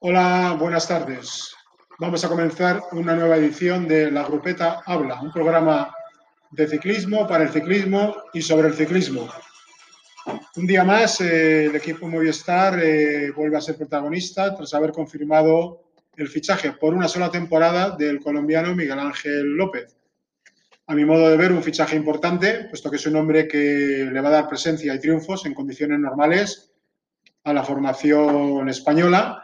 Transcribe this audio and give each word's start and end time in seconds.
Hola, 0.00 0.54
buenas 0.60 0.86
tardes. 0.86 1.54
Vamos 1.98 2.22
a 2.22 2.28
comenzar 2.28 2.82
una 2.92 3.16
nueva 3.16 3.38
edición 3.38 3.88
de 3.88 4.10
La 4.10 4.24
Grupeta 4.24 4.82
Habla, 4.84 5.22
un 5.22 5.32
programa 5.32 5.90
de 6.50 6.68
ciclismo, 6.68 7.26
para 7.26 7.44
el 7.44 7.48
ciclismo 7.48 8.14
y 8.34 8.42
sobre 8.42 8.68
el 8.68 8.74
ciclismo. 8.74 9.26
Un 10.56 10.66
día 10.66 10.84
más, 10.84 11.22
eh, 11.22 11.64
el 11.64 11.76
equipo 11.76 12.08
Movistar 12.08 12.78
eh, 12.78 13.30
vuelve 13.30 13.56
a 13.56 13.62
ser 13.62 13.78
protagonista 13.78 14.54
tras 14.54 14.74
haber 14.74 14.92
confirmado 14.92 15.84
el 16.14 16.28
fichaje 16.28 16.72
por 16.72 16.92
una 16.92 17.08
sola 17.08 17.30
temporada 17.30 17.96
del 17.96 18.20
colombiano 18.20 18.74
Miguel 18.74 18.98
Ángel 18.98 19.56
López. 19.56 19.96
A 20.88 20.94
mi 20.94 21.06
modo 21.06 21.30
de 21.30 21.38
ver, 21.38 21.52
un 21.52 21.62
fichaje 21.62 21.96
importante, 21.96 22.66
puesto 22.68 22.90
que 22.90 22.96
es 22.96 23.06
un 23.06 23.16
hombre 23.16 23.48
que 23.48 24.10
le 24.12 24.20
va 24.20 24.28
a 24.28 24.32
dar 24.32 24.48
presencia 24.48 24.94
y 24.94 25.00
triunfos 25.00 25.46
en 25.46 25.54
condiciones 25.54 25.98
normales 25.98 26.70
a 27.44 27.54
la 27.54 27.62
formación 27.62 28.68
española. 28.68 29.42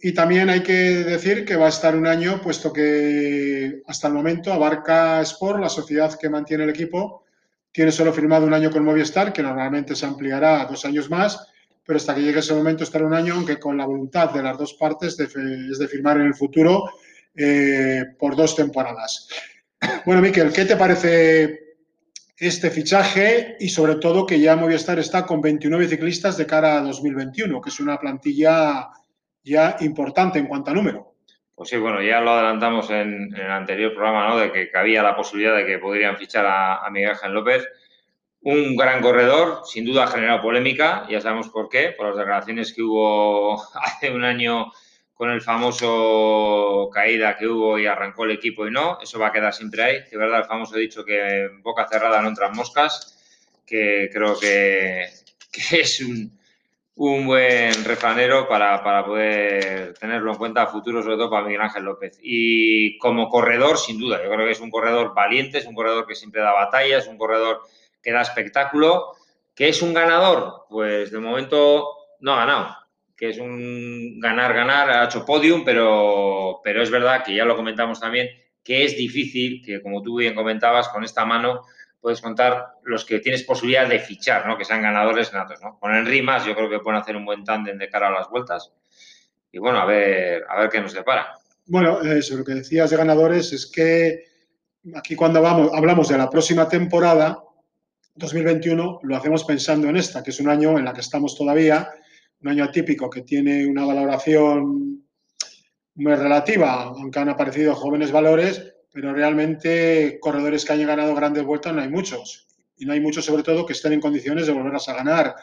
Y 0.00 0.12
también 0.12 0.48
hay 0.48 0.62
que 0.62 0.72
decir 0.72 1.44
que 1.44 1.56
va 1.56 1.66
a 1.66 1.70
estar 1.70 1.96
un 1.96 2.06
año, 2.06 2.40
puesto 2.40 2.72
que 2.72 3.82
hasta 3.86 4.06
el 4.06 4.14
momento 4.14 4.52
abarca 4.52 5.20
Sport, 5.22 5.60
la 5.60 5.68
sociedad 5.68 6.16
que 6.16 6.28
mantiene 6.28 6.64
el 6.64 6.70
equipo, 6.70 7.24
tiene 7.72 7.90
solo 7.90 8.12
firmado 8.12 8.46
un 8.46 8.54
año 8.54 8.70
con 8.70 8.84
Movistar, 8.84 9.32
que 9.32 9.42
normalmente 9.42 9.96
se 9.96 10.06
ampliará 10.06 10.60
a 10.60 10.66
dos 10.66 10.84
años 10.84 11.10
más, 11.10 11.48
pero 11.84 11.96
hasta 11.96 12.14
que 12.14 12.22
llegue 12.22 12.38
ese 12.38 12.54
momento 12.54 12.84
estará 12.84 13.06
un 13.06 13.14
año, 13.14 13.34
aunque 13.34 13.58
con 13.58 13.76
la 13.76 13.86
voluntad 13.86 14.30
de 14.30 14.42
las 14.42 14.56
dos 14.56 14.74
partes 14.74 15.16
de, 15.16 15.24
es 15.24 15.78
de 15.78 15.88
firmar 15.88 16.18
en 16.18 16.26
el 16.26 16.34
futuro 16.34 16.90
eh, 17.34 18.04
por 18.18 18.36
dos 18.36 18.54
temporadas. 18.54 19.28
Bueno, 20.04 20.20
Miquel, 20.20 20.52
¿qué 20.52 20.64
te 20.64 20.76
parece 20.76 21.76
este 22.36 22.70
fichaje 22.70 23.56
y 23.60 23.68
sobre 23.68 23.96
todo 23.96 24.26
que 24.26 24.40
ya 24.40 24.56
Movistar 24.56 24.98
está 24.98 25.24
con 25.24 25.40
29 25.40 25.88
ciclistas 25.88 26.36
de 26.36 26.46
cara 26.46 26.78
a 26.78 26.82
2021, 26.82 27.60
que 27.60 27.70
es 27.70 27.78
una 27.78 27.98
plantilla 27.98 28.88
ya 29.48 29.76
importante 29.80 30.38
en 30.38 30.46
cuanto 30.46 30.70
a 30.70 30.74
número? 30.74 31.14
Pues 31.54 31.70
sí, 31.70 31.76
bueno, 31.76 32.00
ya 32.00 32.20
lo 32.20 32.30
adelantamos 32.30 32.88
en, 32.90 33.34
el 33.34 33.50
anterior 33.50 33.92
programa, 33.92 34.28
¿no? 34.28 34.38
De 34.38 34.52
que, 34.52 34.70
había 34.74 35.02
la 35.02 35.16
posibilidad 35.16 35.56
de 35.56 35.66
que 35.66 35.78
podrían 35.78 36.16
fichar 36.16 36.46
a, 36.46 36.88
Miguel 36.90 37.10
Ángel 37.10 37.32
López. 37.32 37.66
Un 38.42 38.76
gran 38.76 39.02
corredor, 39.02 39.62
sin 39.64 39.84
duda 39.84 40.04
ha 40.04 40.06
generado 40.06 40.40
polémica, 40.40 41.04
ya 41.10 41.20
sabemos 41.20 41.48
por 41.48 41.68
qué, 41.68 41.90
por 41.96 42.06
las 42.06 42.16
declaraciones 42.16 42.72
que 42.72 42.82
hubo 42.82 43.60
hace 43.74 44.12
un 44.12 44.24
año 44.24 44.70
con 45.14 45.30
el 45.30 45.40
famoso 45.40 46.88
caída 46.94 47.36
que 47.36 47.48
hubo 47.48 47.76
y 47.76 47.86
arrancó 47.86 48.24
el 48.24 48.30
equipo 48.30 48.68
y 48.68 48.70
no, 48.70 49.00
eso 49.02 49.18
va 49.18 49.26
a 49.26 49.32
quedar 49.32 49.52
siempre 49.52 49.82
ahí. 49.82 49.96
De 50.08 50.16
verdad, 50.16 50.38
el 50.38 50.44
famoso 50.44 50.76
dicho 50.76 51.04
que 51.04 51.46
en 51.46 51.60
boca 51.60 51.88
cerrada 51.88 52.22
no 52.22 52.28
entran 52.28 52.54
moscas, 52.54 53.18
que 53.66 54.08
creo 54.12 54.38
que, 54.38 55.06
es 55.72 56.00
un, 56.02 56.37
buen 56.98 57.84
refranero 57.84 58.48
para, 58.48 58.82
poder 59.04 59.94
tenerlo 59.94 60.32
en 60.32 60.38
cuenta 60.38 60.62
a 60.62 60.66
futuro, 60.66 61.02
sobre 61.02 61.16
todo 61.16 61.30
para 61.30 61.46
Miguel 61.46 61.60
Ángel 61.60 61.84
López. 61.84 62.18
Y 62.22 62.98
como 62.98 63.28
corredor, 63.28 63.78
sin 63.78 63.98
duda, 63.98 64.22
yo 64.22 64.30
creo 64.30 64.46
que 64.46 64.52
es 64.52 64.60
un 64.60 64.70
corredor 64.70 65.14
valiente, 65.14 65.58
es 65.58 65.66
un 65.66 65.74
corredor 65.74 66.06
que 66.06 66.14
siempre 66.14 66.40
da 66.40 66.52
batalla, 66.52 66.98
es 66.98 67.06
un 67.06 67.16
corredor 67.16 67.60
que 68.02 68.12
da 68.12 68.22
espectáculo. 68.22 69.12
¿Que 69.54 69.68
es 69.68 69.82
un 69.82 69.94
ganador? 69.94 70.66
Pues 70.68 71.10
de 71.10 71.18
momento 71.18 71.88
no 72.20 72.34
ha 72.34 72.44
ganado 72.44 72.76
que 73.18 73.30
es 73.30 73.38
un 73.38 74.20
ganar-ganar, 74.20 74.90
ha 74.90 75.04
hecho 75.06 75.26
podium, 75.26 75.64
pero, 75.64 76.60
pero 76.62 76.80
es 76.80 76.88
verdad 76.88 77.24
que 77.24 77.34
ya 77.34 77.44
lo 77.44 77.56
comentamos 77.56 77.98
también, 77.98 78.28
que 78.62 78.84
es 78.84 78.96
difícil, 78.96 79.60
que 79.60 79.82
como 79.82 80.02
tú 80.02 80.18
bien 80.18 80.36
comentabas, 80.36 80.88
con 80.88 81.02
esta 81.02 81.24
mano 81.24 81.62
puedes 82.00 82.20
contar 82.20 82.74
los 82.84 83.04
que 83.04 83.18
tienes 83.18 83.42
posibilidad 83.42 83.88
de 83.88 83.98
fichar, 83.98 84.46
¿no? 84.46 84.56
que 84.56 84.64
sean 84.64 84.82
ganadores 84.82 85.32
natos. 85.32 85.60
¿no? 85.62 85.78
Con 85.78 85.94
Henry 85.94 86.22
más 86.22 86.44
yo 86.44 86.54
creo 86.54 86.70
que 86.70 86.80
pueden 86.80 87.00
hacer 87.00 87.16
un 87.16 87.24
buen 87.24 87.44
tándem 87.44 87.78
de 87.78 87.88
cara 87.88 88.08
a 88.08 88.12
las 88.12 88.28
vueltas. 88.28 88.72
Y 89.50 89.58
bueno, 89.58 89.78
a 89.78 89.84
ver, 89.84 90.44
a 90.48 90.60
ver 90.60 90.68
qué 90.68 90.80
nos 90.80 90.92
depara. 90.92 91.34
Bueno, 91.66 92.00
sobre 92.22 92.38
lo 92.38 92.44
que 92.44 92.54
decías 92.54 92.90
de 92.90 92.96
ganadores 92.96 93.52
es 93.52 93.66
que 93.66 94.24
aquí 94.94 95.14
cuando 95.16 95.42
vamos, 95.42 95.70
hablamos 95.74 96.08
de 96.08 96.18
la 96.18 96.30
próxima 96.30 96.68
temporada, 96.68 97.42
2021, 98.14 99.00
lo 99.02 99.16
hacemos 99.16 99.44
pensando 99.44 99.88
en 99.88 99.96
esta, 99.96 100.22
que 100.22 100.30
es 100.30 100.40
un 100.40 100.48
año 100.48 100.78
en 100.78 100.84
la 100.84 100.92
que 100.92 101.00
estamos 101.00 101.36
todavía 101.36 101.90
un 102.40 102.48
año 102.48 102.64
atípico 102.64 103.10
que 103.10 103.22
tiene 103.22 103.66
una 103.66 103.84
valoración 103.84 105.04
muy 105.94 106.14
relativa, 106.14 106.82
aunque 106.82 107.18
han 107.18 107.28
aparecido 107.28 107.74
jóvenes 107.74 108.12
valores, 108.12 108.74
pero 109.00 109.14
realmente 109.14 110.18
corredores 110.20 110.64
que 110.64 110.72
hayan 110.72 110.88
ganado 110.88 111.14
grandes 111.14 111.44
vueltas 111.44 111.72
no 111.72 111.80
hay 111.80 111.88
muchos. 111.88 112.48
Y 112.78 112.84
no 112.84 112.92
hay 112.92 113.00
muchos, 113.00 113.24
sobre 113.24 113.44
todo, 113.44 113.64
que 113.64 113.72
estén 113.72 113.92
en 113.92 114.00
condiciones 114.00 114.48
de 114.48 114.52
volverlas 114.52 114.88
a 114.88 114.94
ganar. 114.94 115.36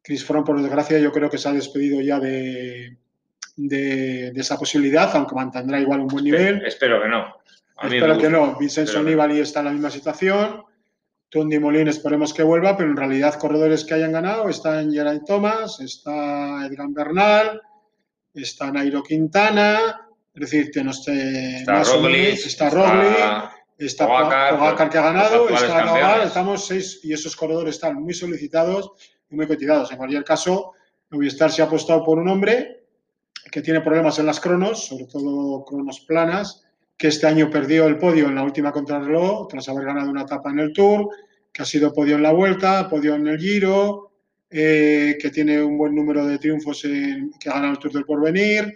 Chris 0.00 0.24
Froome, 0.24 0.46
por 0.46 0.62
desgracia, 0.62 0.98
yo 0.98 1.12
creo 1.12 1.28
que 1.28 1.36
se 1.36 1.50
ha 1.50 1.52
despedido 1.52 2.00
ya 2.00 2.18
de, 2.18 2.96
de, 3.56 4.32
esa 4.34 4.58
posibilidad, 4.58 5.14
aunque 5.14 5.34
mantendrá 5.34 5.78
igual 5.78 6.00
un 6.00 6.06
buen 6.06 6.24
nivel. 6.24 6.64
Espero, 6.64 7.02
que 7.02 7.08
no. 7.08 7.36
espero 7.82 8.16
que 8.16 8.30
no. 8.30 8.56
Vincenzo 8.56 9.02
Nibali 9.02 9.38
está 9.40 9.58
en 9.58 9.66
la 9.66 9.72
misma 9.72 9.90
situación. 9.90 10.64
Tundi 11.28 11.58
Molín 11.58 11.88
esperemos 11.88 12.32
que 12.32 12.42
vuelva, 12.42 12.74
pero 12.74 12.88
en 12.88 12.96
realidad 12.96 13.34
corredores 13.34 13.84
que 13.84 13.92
hayan 13.92 14.12
ganado 14.12 14.48
están 14.48 14.90
Gerard 14.90 15.24
Thomas, 15.26 15.78
está 15.80 16.64
Edgar 16.64 16.88
Bernal, 16.88 17.60
está 18.32 18.72
Nairo 18.72 19.02
Quintana, 19.02 20.07
es 20.40 20.50
decir, 20.50 20.70
que 20.70 20.84
no 20.84 20.92
esté 20.92 21.56
está 21.56 21.82
Roglic, 21.82 22.46
está, 22.46 22.70
Roglic, 22.70 23.50
está 23.76 24.06
Pogacar, 24.06 24.88
que 24.88 24.98
ha 24.98 25.02
ganado, 25.02 25.48
está 25.48 26.22
estamos 26.22 26.64
seis 26.64 27.00
y 27.02 27.12
esos 27.12 27.34
corredores 27.34 27.74
están 27.74 27.96
muy 27.96 28.14
solicitados 28.14 28.92
y 29.28 29.34
muy 29.34 29.48
cotizados. 29.48 29.90
En 29.90 29.96
cualquier 29.96 30.22
caso, 30.22 30.74
Movistar 31.10 31.50
se 31.50 31.60
ha 31.60 31.64
apostado 31.64 32.04
por 32.04 32.18
un 32.18 32.28
hombre 32.28 32.84
que 33.50 33.62
tiene 33.62 33.80
problemas 33.80 34.18
en 34.20 34.26
las 34.26 34.38
cronos, 34.38 34.86
sobre 34.86 35.06
todo 35.06 35.64
cronos 35.64 36.00
planas, 36.00 36.64
que 36.96 37.08
este 37.08 37.26
año 37.26 37.50
perdió 37.50 37.86
el 37.86 37.98
podio 37.98 38.26
en 38.28 38.36
la 38.36 38.44
última 38.44 38.70
contrarreloj 38.70 39.48
tras 39.48 39.68
haber 39.68 39.86
ganado 39.86 40.08
una 40.08 40.22
etapa 40.22 40.50
en 40.50 40.60
el 40.60 40.72
Tour, 40.72 41.08
que 41.52 41.62
ha 41.62 41.64
sido 41.64 41.92
podio 41.92 42.14
en 42.14 42.22
la 42.22 42.32
Vuelta, 42.32 42.88
podio 42.88 43.16
en 43.16 43.26
el 43.26 43.38
Giro, 43.38 44.12
eh, 44.50 45.18
que 45.20 45.30
tiene 45.30 45.60
un 45.60 45.76
buen 45.76 45.96
número 45.96 46.24
de 46.24 46.38
triunfos 46.38 46.84
en, 46.84 47.32
que 47.40 47.48
ha 47.48 47.54
ganado 47.54 47.72
el 47.72 47.78
Tour 47.78 47.92
del 47.92 48.04
Porvenir, 48.04 48.72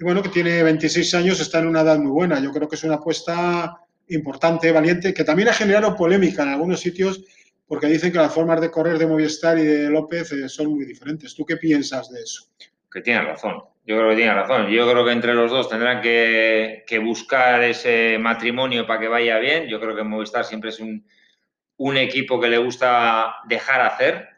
bueno, 0.00 0.22
que 0.22 0.28
tiene 0.30 0.62
26 0.62 1.14
años, 1.14 1.40
está 1.40 1.58
en 1.58 1.68
una 1.68 1.82
edad 1.82 1.98
muy 1.98 2.10
buena. 2.10 2.40
Yo 2.40 2.52
creo 2.52 2.68
que 2.68 2.76
es 2.76 2.84
una 2.84 2.96
apuesta 2.96 3.76
importante, 4.08 4.72
valiente, 4.72 5.14
que 5.14 5.24
también 5.24 5.48
ha 5.48 5.52
generado 5.52 5.96
polémica 5.96 6.42
en 6.42 6.50
algunos 6.50 6.80
sitios 6.80 7.22
porque 7.70 7.86
dicen 7.86 8.10
que 8.10 8.18
las 8.18 8.34
formas 8.34 8.60
de 8.60 8.68
correr 8.68 8.98
de 8.98 9.06
Movistar 9.06 9.56
y 9.56 9.62
de 9.62 9.88
López 9.88 10.32
eh, 10.32 10.48
son 10.48 10.74
muy 10.74 10.84
diferentes. 10.84 11.36
¿Tú 11.36 11.46
qué 11.46 11.56
piensas 11.56 12.10
de 12.10 12.20
eso? 12.20 12.48
Que 12.90 13.00
tiene 13.00 13.22
razón. 13.22 13.62
Yo 13.86 13.96
creo 13.96 14.10
que 14.10 14.16
tiene 14.16 14.34
razón. 14.34 14.68
Yo 14.68 14.90
creo 14.90 15.04
que 15.04 15.12
entre 15.12 15.34
los 15.34 15.52
dos 15.52 15.68
tendrán 15.68 16.00
que, 16.00 17.00
buscar 17.00 17.62
ese 17.62 18.18
matrimonio 18.18 18.88
para 18.88 18.98
que 18.98 19.06
vaya 19.06 19.38
bien. 19.38 19.68
Yo 19.68 19.78
creo 19.78 19.94
que 19.94 20.02
Movistar 20.02 20.44
siempre 20.44 20.70
es 20.70 20.80
un, 20.80 21.04
equipo 21.96 22.40
que 22.40 22.48
le 22.48 22.58
gusta 22.58 23.36
dejar 23.48 23.82
hacer 23.82 24.28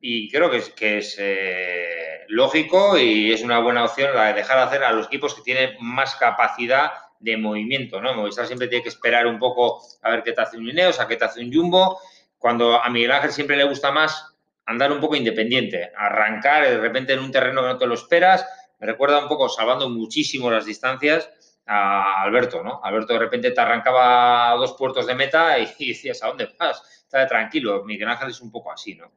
y 0.00 0.28
creo 0.28 0.50
que 0.50 0.56
es, 0.56 0.70
que 0.70 1.00
eh, 1.18 2.09
lógico 2.30 2.98
y 2.98 3.32
es 3.32 3.42
una 3.42 3.58
buena 3.58 3.84
opción 3.84 4.14
la 4.14 4.26
de 4.26 4.34
dejar 4.34 4.58
hacer 4.58 4.82
a 4.84 4.92
los 4.92 5.06
equipos 5.06 5.34
que 5.34 5.42
tienen 5.42 5.76
más 5.80 6.14
capacidad 6.16 6.92
de 7.18 7.36
movimiento, 7.36 8.00
¿no? 8.00 8.14
Movistar 8.14 8.46
siempre 8.46 8.68
tiene 8.68 8.82
que 8.82 8.88
esperar 8.88 9.26
un 9.26 9.38
poco 9.38 9.82
a 10.02 10.10
ver 10.10 10.22
qué 10.22 10.32
te 10.32 10.40
hace 10.40 10.56
un 10.56 10.68
Ineos, 10.68 11.00
a 11.00 11.06
qué 11.06 11.16
te 11.16 11.24
hace 11.24 11.40
un 11.40 11.52
Jumbo. 11.52 12.00
Cuando 12.38 12.82
a 12.82 12.88
Miguel 12.88 13.12
Ángel 13.12 13.32
siempre 13.32 13.56
le 13.56 13.64
gusta 13.64 13.90
más 13.90 14.34
andar 14.64 14.90
un 14.92 15.00
poco 15.00 15.16
independiente, 15.16 15.90
arrancar 15.96 16.64
de 16.64 16.78
repente 16.78 17.12
en 17.12 17.18
un 17.18 17.32
terreno 17.32 17.60
que 17.62 17.68
no 17.68 17.78
te 17.78 17.86
lo 17.86 17.94
esperas 17.94 18.46
me 18.80 18.86
recuerda 18.86 19.18
un 19.18 19.28
poco, 19.28 19.48
salvando 19.48 19.90
muchísimo 19.90 20.50
las 20.50 20.64
distancias, 20.64 21.30
a 21.66 22.22
Alberto, 22.22 22.64
¿no? 22.64 22.80
Alberto 22.82 23.12
de 23.12 23.18
repente 23.18 23.50
te 23.50 23.60
arrancaba 23.60 24.56
dos 24.56 24.72
puertos 24.72 25.06
de 25.06 25.14
meta 25.14 25.58
y, 25.58 25.66
decías, 25.88 26.22
¿a 26.22 26.28
dónde 26.28 26.48
vas? 26.58 26.82
Está 27.04 27.26
tranquilo. 27.26 27.84
Miguel 27.84 28.08
Ángel 28.08 28.30
es 28.30 28.40
un 28.40 28.50
poco 28.50 28.72
así, 28.72 28.94
¿no? 28.94 29.12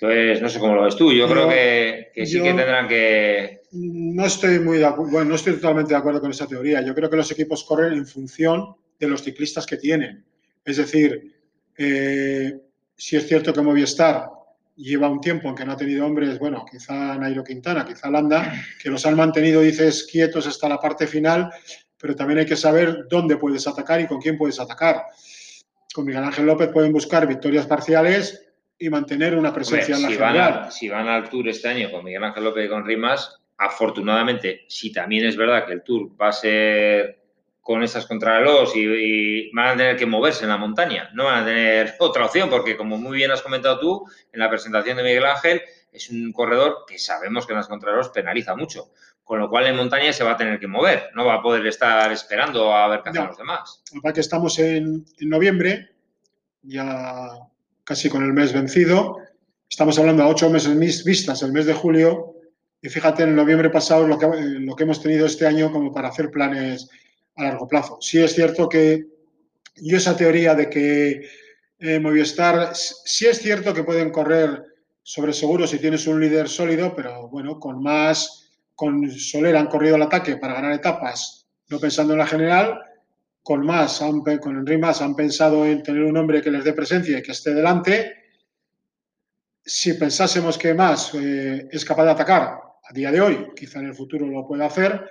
Entonces, 0.00 0.40
no 0.40 0.48
sé 0.48 0.60
cómo 0.60 0.76
lo 0.76 0.84
ves 0.84 0.94
tú. 0.94 1.12
Yo, 1.12 1.28
creo 1.28 1.48
que, 1.48 2.12
sí 2.24 2.40
que 2.40 2.54
tendrán 2.54 2.86
que... 2.86 3.62
No 3.72 4.24
estoy 4.24 4.60
muy 4.60 4.78
de 4.78 4.86
acuerdo, 4.86 5.10
bueno, 5.10 5.30
no 5.30 5.34
estoy 5.34 5.54
totalmente 5.54 5.92
de 5.92 5.98
acuerdo 5.98 6.20
con 6.20 6.30
esa 6.30 6.46
teoría. 6.46 6.80
Yo 6.82 6.94
creo 6.94 7.10
que 7.10 7.16
los 7.16 7.30
equipos 7.32 7.64
corren 7.64 7.94
en 7.94 8.06
función 8.06 8.76
de 8.98 9.08
los 9.08 9.22
ciclistas 9.22 9.66
que 9.66 9.76
tienen. 9.76 10.24
Es 10.64 10.76
decir, 10.76 11.34
eh, 11.76 12.60
si 12.96 13.16
es 13.16 13.26
cierto 13.26 13.52
que 13.52 13.60
Movistar 13.60 14.28
lleva 14.76 15.08
un 15.08 15.20
tiempo 15.20 15.48
en 15.48 15.56
que 15.56 15.64
no 15.64 15.72
ha 15.72 15.76
tenido 15.76 16.06
hombres, 16.06 16.38
bueno, 16.38 16.64
quizá 16.70 17.18
Nairo 17.18 17.42
Quintana, 17.42 17.84
quizá 17.84 18.08
Landa, 18.08 18.52
que 18.80 18.90
los 18.90 19.04
han 19.04 19.16
mantenido, 19.16 19.60
dices, 19.60 20.06
quietos 20.10 20.46
hasta 20.46 20.68
la 20.68 20.78
parte 20.78 21.08
final, 21.08 21.50
pero 22.00 22.14
también 22.14 22.38
hay 22.38 22.46
que 22.46 22.56
saber 22.56 23.06
dónde 23.10 23.36
puedes 23.36 23.66
atacar 23.66 24.00
y 24.00 24.06
con 24.06 24.20
quién 24.20 24.38
puedes 24.38 24.60
atacar. 24.60 25.02
Con 25.92 26.06
Miguel 26.06 26.22
Ángel 26.22 26.46
López 26.46 26.68
pueden 26.72 26.92
buscar 26.92 27.26
victorias 27.26 27.66
parciales 27.66 28.47
y 28.78 28.90
mantener 28.90 29.36
una 29.36 29.52
presencia 29.52 29.96
en 29.96 30.02
la 30.02 30.08
si 30.08 30.14
general. 30.14 30.72
si 30.72 30.88
van 30.88 31.08
al 31.08 31.28
Tour 31.28 31.48
este 31.48 31.68
año 31.68 31.90
con 31.90 32.04
Miguel 32.04 32.24
Ángel 32.24 32.44
López 32.44 32.66
y 32.66 32.68
con 32.68 32.86
Rimas, 32.86 33.40
afortunadamente, 33.56 34.64
si 34.68 34.92
también 34.92 35.26
es 35.26 35.36
verdad 35.36 35.66
que 35.66 35.72
el 35.72 35.82
Tour 35.82 36.10
va 36.20 36.28
a 36.28 36.32
ser 36.32 37.18
con 37.60 37.82
esas 37.82 38.06
contrarreloj 38.06 38.74
y, 38.76 38.80
y, 38.80 39.50
van 39.52 39.68
a 39.68 39.76
tener 39.76 39.96
que 39.96 40.06
moverse 40.06 40.44
en 40.44 40.48
la 40.48 40.56
montaña. 40.56 41.10
No 41.12 41.24
van 41.24 41.42
a 41.42 41.44
tener 41.44 41.96
otra 41.98 42.24
opción 42.24 42.48
porque, 42.48 42.76
como 42.76 42.96
muy 42.96 43.16
bien 43.16 43.30
has 43.30 43.42
comentado 43.42 43.78
tú 43.78 44.04
en 44.32 44.40
la 44.40 44.48
presentación 44.48 44.96
de 44.96 45.02
Miguel 45.02 45.26
Ángel, 45.26 45.60
es 45.92 46.08
un 46.08 46.32
corredor 46.32 46.84
que 46.86 46.98
sabemos 46.98 47.46
que 47.46 47.52
en 47.52 47.58
las 47.58 47.68
contrarreloj 47.68 48.12
penaliza 48.12 48.54
mucho. 48.56 48.90
con 49.22 49.38
lo 49.38 49.50
cual 49.50 49.66
en 49.66 49.76
montaña 49.76 50.10
se 50.14 50.24
va 50.24 50.30
a 50.30 50.36
tener 50.38 50.58
que 50.58 50.66
mover, 50.66 51.10
no 51.14 51.26
va 51.26 51.34
a 51.34 51.42
poder 51.42 51.66
estar 51.66 52.10
esperando 52.10 52.74
a 52.74 52.88
ver 52.88 53.02
qué 53.02 53.10
hacen 53.10 53.26
los 53.26 53.36
demás. 53.36 53.82
que 54.14 54.20
estamos 54.20 54.58
en, 54.58 55.04
noviembre, 55.20 55.90
ya 56.62 57.28
casi 57.88 58.10
con 58.10 58.22
el 58.22 58.34
mes 58.34 58.52
vencido, 58.52 59.16
estamos 59.66 59.98
hablando 59.98 60.22
a 60.22 60.28
ocho 60.28 60.50
meses 60.50 61.04
vistas, 61.04 61.42
el 61.42 61.52
mes 61.52 61.64
de 61.64 61.72
julio, 61.72 62.34
y 62.82 62.90
fíjate 62.90 63.22
en 63.22 63.34
noviembre 63.34 63.70
pasado 63.70 64.06
lo 64.06 64.18
que, 64.18 64.26
hemos 64.82 65.00
tenido 65.00 65.24
este 65.24 65.46
año 65.46 65.72
como 65.72 65.90
para 65.90 66.08
hacer 66.08 66.30
planes 66.30 66.90
a 67.36 67.44
largo 67.44 67.66
plazo. 67.66 67.96
Sí 68.02 68.20
es 68.20 68.34
cierto 68.34 68.68
que 68.68 69.06
yo 69.76 69.96
esa 69.96 70.14
teoría 70.14 70.54
de 70.54 70.68
que 70.68 71.22
eh, 71.78 71.98
Movistar, 71.98 72.72
sí 72.74 73.26
es 73.26 73.38
cierto 73.38 73.72
que 73.72 73.84
pueden 73.84 74.10
correr 74.10 74.62
sobre 75.02 75.32
seguro 75.32 75.66
si 75.66 75.78
tienes 75.78 76.06
un 76.06 76.20
líder 76.20 76.46
sólido, 76.46 76.94
pero 76.94 77.30
bueno, 77.30 77.58
con 77.58 77.82
más 77.82 78.50
con 78.74 79.10
Soler 79.10 79.56
han 79.56 79.68
corrido 79.68 79.94
al 79.94 80.02
ataque 80.02 80.36
para 80.36 80.52
ganar 80.52 80.72
etapas, 80.72 81.48
no 81.68 81.80
pensando 81.80 82.12
en 82.12 82.18
la 82.18 82.26
general. 82.26 82.78
Con 83.48 83.64
más, 83.64 84.04
con 84.42 84.58
Henry 84.58 84.76
Más 84.76 85.00
han 85.00 85.16
pensado 85.16 85.64
en 85.64 85.82
tener 85.82 86.02
un 86.02 86.14
hombre 86.18 86.42
que 86.42 86.50
les 86.50 86.64
dé 86.64 86.74
presencia 86.74 87.18
y 87.18 87.22
que 87.22 87.32
esté 87.32 87.54
delante. 87.54 88.14
Si 89.64 89.94
pensásemos 89.94 90.58
que 90.58 90.74
Más 90.74 91.14
eh, 91.14 91.66
es 91.72 91.82
capaz 91.82 92.04
de 92.04 92.10
atacar 92.10 92.58
a 92.84 92.92
día 92.92 93.10
de 93.10 93.22
hoy, 93.22 93.46
quizá 93.56 93.78
en 93.78 93.86
el 93.86 93.94
futuro 93.94 94.26
lo 94.26 94.46
pueda 94.46 94.66
hacer, 94.66 95.02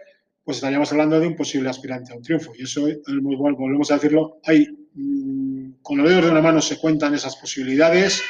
pues 0.43 0.57
estaríamos 0.57 0.91
hablando 0.91 1.19
de 1.19 1.25
un 1.25 1.35
posible 1.35 1.67
aspirante 1.67 2.13
a 2.13 2.15
un 2.15 2.21
triunfo. 2.21 2.53
Y 2.55 2.65
eso, 2.65 2.81
muy 3.07 3.35
bueno, 3.37 3.57
volvemos 3.57 3.89
a 3.89 3.95
decirlo, 3.95 4.39
hay, 4.43 4.67
mm, 4.93 5.81
con 5.81 5.97
los 5.97 6.07
dedos 6.07 6.25
de 6.25 6.29
una 6.29 6.41
mano 6.41 6.61
se 6.61 6.77
cuentan 6.77 7.15
esas 7.15 7.37
posibilidades 7.37 8.21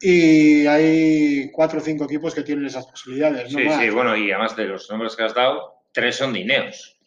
y 0.00 0.66
hay 0.66 1.50
cuatro 1.50 1.80
o 1.80 1.82
cinco 1.82 2.04
equipos 2.04 2.34
que 2.34 2.44
tienen 2.44 2.64
esas 2.64 2.86
posibilidades. 2.86 3.52
sí, 3.52 3.58
sí, 3.78 3.90
bueno, 3.90 4.16
y 4.16 4.30
además 4.30 4.56
de 4.56 4.64
los 4.64 4.88
nombres 4.88 5.14
que 5.14 5.24
has 5.24 5.34
dado, 5.34 5.82
tres 5.92 6.16
son 6.16 6.32
de 6.32 6.40
Ineos. 6.40 6.97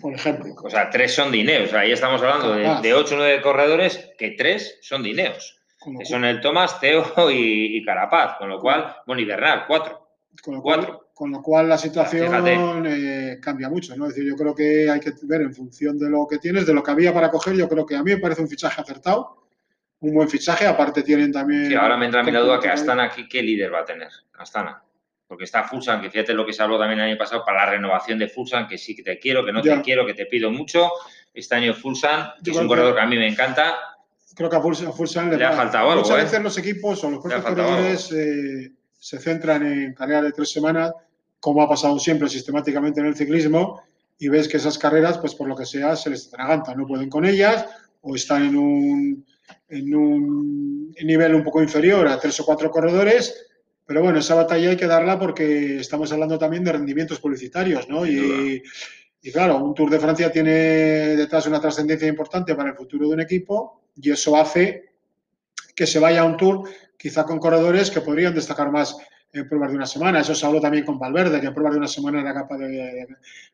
Por 0.00 0.14
ejemplo. 0.14 0.54
O 0.62 0.70
sea, 0.70 0.90
tres 0.90 1.14
son 1.14 1.30
de 1.30 1.38
Ineos. 1.38 1.72
Ahí 1.72 1.92
estamos 1.92 2.20
hablando 2.22 2.80
de, 2.80 2.94
ocho 2.94 3.14
o 3.14 3.18
nueve 3.18 3.40
corredores 3.40 4.12
que 4.18 4.32
tres 4.32 4.78
son 4.82 5.02
de 5.02 5.10
Ineos. 5.10 5.60
Que 5.98 6.04
son 6.04 6.24
el 6.24 6.40
Tomás, 6.40 6.80
Teo 6.80 7.04
y, 7.30 7.84
Carapaz. 7.84 8.36
Con 8.38 8.48
lo 8.48 8.60
cual, 8.60 8.96
bueno, 9.06 9.22
y 9.22 9.24
Bernal, 9.24 9.64
cuatro. 9.66 10.08
Con 10.42 10.54
lo 10.54 10.62
cuatro. 10.62 10.86
Cual, 10.86 11.00
con 11.14 11.30
lo 11.30 11.42
cual 11.42 11.68
la 11.68 11.78
situación 11.78 12.86
eh, 12.86 13.38
cambia 13.40 13.68
mucho, 13.68 13.96
¿no? 13.96 14.06
Es 14.06 14.14
decir, 14.14 14.28
yo 14.28 14.36
creo 14.36 14.54
que 14.54 14.90
hay 14.90 14.98
que 14.98 15.12
ver 15.22 15.42
en 15.42 15.54
función 15.54 15.96
de 15.98 16.10
lo 16.10 16.26
que 16.26 16.38
tienes, 16.38 16.66
de 16.66 16.74
lo 16.74 16.82
que 16.82 16.90
había 16.90 17.14
para 17.14 17.30
coger, 17.30 17.54
yo 17.54 17.68
creo 17.68 17.86
que 17.86 17.94
a 17.94 18.02
mí 18.02 18.10
me 18.12 18.18
parece 18.18 18.42
un 18.42 18.48
fichaje 18.48 18.80
acertado 18.80 19.44
un 20.04 20.14
buen 20.14 20.28
fichaje. 20.28 20.66
Aparte 20.66 21.02
tienen 21.02 21.32
también... 21.32 21.66
Sí, 21.66 21.74
ahora 21.74 21.96
me 21.96 22.06
entra 22.06 22.20
a 22.20 22.24
mí 22.24 22.30
la 22.30 22.40
duda 22.40 22.60
que 22.60 22.68
Astana, 22.68 23.04
aquí, 23.04 23.28
¿qué 23.28 23.42
líder 23.42 23.72
va 23.72 23.80
a 23.80 23.84
tener? 23.84 24.08
Astana. 24.34 24.82
Porque 25.34 25.46
está 25.46 25.64
Fulsan, 25.64 26.00
que 26.00 26.10
fíjate 26.10 26.32
lo 26.32 26.46
que 26.46 26.52
se 26.52 26.62
habló 26.62 26.78
también 26.78 27.00
el 27.00 27.06
año 27.06 27.18
pasado 27.18 27.44
para 27.44 27.64
la 27.64 27.72
renovación 27.72 28.20
de 28.20 28.28
Fulsan, 28.28 28.68
que 28.68 28.78
sí 28.78 28.94
que 28.94 29.02
te 29.02 29.18
quiero, 29.18 29.44
que 29.44 29.50
no 29.50 29.62
te 29.62 29.82
quiero, 29.82 30.06
que 30.06 30.14
te 30.14 30.26
pido 30.26 30.48
mucho. 30.48 30.92
Este 31.34 31.56
año 31.56 31.74
Fulsan, 31.74 32.34
que 32.44 32.52
es 32.52 32.56
un 32.56 32.68
corredor 32.68 32.94
que 32.94 33.00
a 33.00 33.06
mí 33.06 33.16
me 33.16 33.26
encanta. 33.26 33.74
Creo 34.36 34.48
que 34.48 34.54
a 34.54 34.60
Fulsan, 34.60 35.36
le, 35.36 35.44
ha 35.44 35.50
faltado 35.50 35.90
algo. 35.90 36.02
Muchas 36.02 36.20
¿eh? 36.20 36.22
veces 36.22 36.40
los 36.40 36.56
equipos 36.56 37.02
o 37.02 37.10
los 37.10 37.18
propios 37.18 37.42
corredores 37.42 38.12
eh, 38.12 38.70
se 38.96 39.18
centran 39.18 39.66
en 39.66 39.92
carreras 39.92 40.22
de 40.22 40.30
tres 40.30 40.52
semanas, 40.52 40.92
como 41.40 41.62
ha 41.62 41.68
pasado 41.68 41.98
siempre 41.98 42.28
sistemáticamente 42.28 43.00
en 43.00 43.06
el 43.06 43.16
ciclismo, 43.16 43.82
y 44.16 44.28
ves 44.28 44.46
que 44.46 44.58
esas 44.58 44.78
carreras, 44.78 45.18
pues 45.18 45.34
por 45.34 45.48
lo 45.48 45.56
que 45.56 45.66
sea, 45.66 45.96
se 45.96 46.10
les 46.10 46.28
atragantan, 46.28 46.78
no 46.78 46.86
pueden 46.86 47.10
con 47.10 47.24
ellas, 47.24 47.66
o 48.02 48.14
están 48.14 48.44
en 48.44 48.56
un 48.56 49.26
en 49.68 49.94
un 49.96 50.94
nivel 51.02 51.34
un 51.34 51.42
poco 51.42 51.60
inferior 51.60 52.06
a 52.06 52.20
tres 52.20 52.38
o 52.38 52.46
cuatro 52.46 52.70
corredores, 52.70 53.48
pero 53.86 54.02
bueno, 54.02 54.18
esa 54.18 54.34
batalla 54.34 54.70
hay 54.70 54.76
que 54.76 54.86
darla 54.86 55.18
porque 55.18 55.76
estamos 55.76 56.10
hablando 56.12 56.38
también 56.38 56.64
de 56.64 56.72
rendimientos 56.72 57.20
publicitarios, 57.20 57.88
¿no? 57.88 58.06
Y, 58.06 58.62
claro, 59.32 59.58
un 59.58 59.74
Tour 59.74 59.90
de 59.90 59.98
Francia 59.98 60.30
tiene 60.30 60.50
detrás 61.16 61.46
una 61.46 61.60
trascendencia 61.60 62.08
importante 62.08 62.54
para 62.54 62.70
el 62.70 62.76
futuro 62.76 63.08
de 63.08 63.14
un 63.14 63.20
equipo 63.20 63.82
y 63.96 64.10
eso 64.10 64.36
hace 64.36 64.92
que 65.74 65.86
se 65.86 65.98
vaya 65.98 66.22
a 66.22 66.24
un 66.24 66.36
Tour 66.36 66.68
quizá 66.96 67.24
con 67.24 67.38
corredores 67.38 67.90
que 67.90 68.00
podrían 68.00 68.34
destacar 68.34 68.70
más 68.70 68.96
en 69.32 69.48
pruebas 69.48 69.70
de 69.70 69.76
una 69.76 69.86
semana. 69.86 70.20
Eso 70.20 70.34
se 70.34 70.46
habló 70.46 70.60
también 70.60 70.84
con 70.84 70.98
Valverde, 70.98 71.40
que 71.40 71.48
en 71.48 71.54
pruebas 71.54 71.74
de 71.74 71.78
una 71.78 71.88
semana 71.88 72.20
era 72.20 72.32
capaz 72.32 72.58
de, 72.58 73.06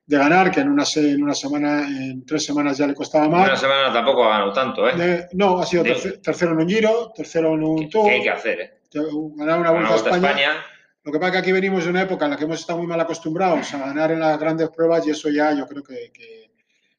ganar, 0.07 0.51
que 0.51 0.61
en 0.61 0.69
una, 0.69 0.85
en 0.95 1.23
una 1.23 1.35
semana, 1.35 1.89
en 1.89 2.25
tres 2.27 2.45
semanas 2.45 2.77
ya 2.79 2.87
le 2.87 2.95
costaba 2.95 3.29
más. 3.29 3.45
En 3.45 3.51
una 3.51 3.57
semana 3.57 3.93
tampoco 3.93 4.25
ha 4.25 4.31
ganado 4.31 4.53
tanto, 4.53 4.89
¿eh? 4.89 5.29
no, 5.33 5.59
ha 5.59 5.67
sido 5.67 5.85
tercero 6.23 6.53
en 6.53 6.59
un 6.59 6.69
Giro, 6.69 7.13
tercero 7.15 7.55
en 7.55 7.63
un 7.65 7.89
Tour. 7.89 8.07
¿Qué 8.07 8.11
hay 8.11 8.23
que 8.23 8.31
hacer, 8.31 8.61
eh? 8.61 8.80
Ganar 8.93 9.61
una 9.61 9.71
vuelta, 9.71 9.93
a 9.93 9.97
España. 9.97 10.65
Lo 11.03 11.13
que 11.13 11.19
pasa 11.19 11.29
es 11.29 11.33
que 11.33 11.39
aquí 11.39 11.53
venimos 11.53 11.85
de 11.85 11.91
una 11.91 12.03
época 12.03 12.25
en 12.27 12.33
la 12.33 12.37
que 12.37 12.45
hemos 12.45 12.61
estado 12.61 12.79
muy 12.79 12.87
mal 12.87 13.01
acostumbrados 13.01 13.73
a 13.73 13.79
ganar 13.79 14.13
en 14.13 14.21
las 14.21 14.39
grandes 14.39 14.69
pruebas 14.69 15.07
y 15.07 15.11
eso 15.11 15.31
ya 15.31 15.53
yo 15.55 15.67
creo 15.67 15.83
que, 15.83 16.11
que, 16.13 16.51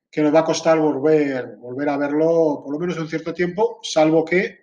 que 0.09 0.21
nos 0.21 0.33
va 0.33 0.39
a 0.39 0.45
costar 0.45 0.79
volver, 0.79 1.57
volver 1.57 1.89
a 1.89 1.97
verlo 1.97 2.61
por 2.63 2.73
lo 2.73 2.79
menos 2.79 2.97
un 2.97 3.07
cierto 3.07 3.33
tiempo, 3.33 3.79
salvo 3.83 4.25
que 4.25 4.61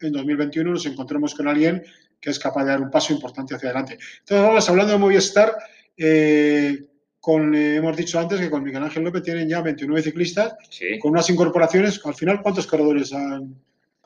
en 0.00 0.12
2021 0.12 0.70
nos 0.70 0.86
encontremos 0.86 1.34
con 1.34 1.48
alguien 1.48 1.82
que 2.20 2.30
es 2.30 2.38
capaz 2.38 2.64
de 2.64 2.70
dar 2.70 2.80
un 2.80 2.90
paso 2.90 3.12
importante 3.12 3.54
hacia 3.54 3.68
adelante. 3.68 3.98
Entonces, 4.20 4.46
vamos 4.46 4.68
hablando 4.68 4.92
de 4.92 4.98
Movistar, 4.98 5.56
eh, 5.96 6.86
con, 7.20 7.54
eh, 7.54 7.76
hemos 7.76 7.96
dicho 7.96 8.18
antes 8.18 8.40
que 8.40 8.50
con 8.50 8.62
Miguel 8.62 8.82
Ángel 8.82 9.04
López 9.04 9.22
tienen 9.22 9.48
ya 9.48 9.60
29 9.60 10.02
ciclistas, 10.02 10.54
con 11.00 11.12
unas 11.12 11.28
incorporaciones, 11.28 12.00
al 12.04 12.14
final, 12.14 12.40
¿cuántos 12.42 12.66
corredores 12.66 13.12
han, 13.12 13.54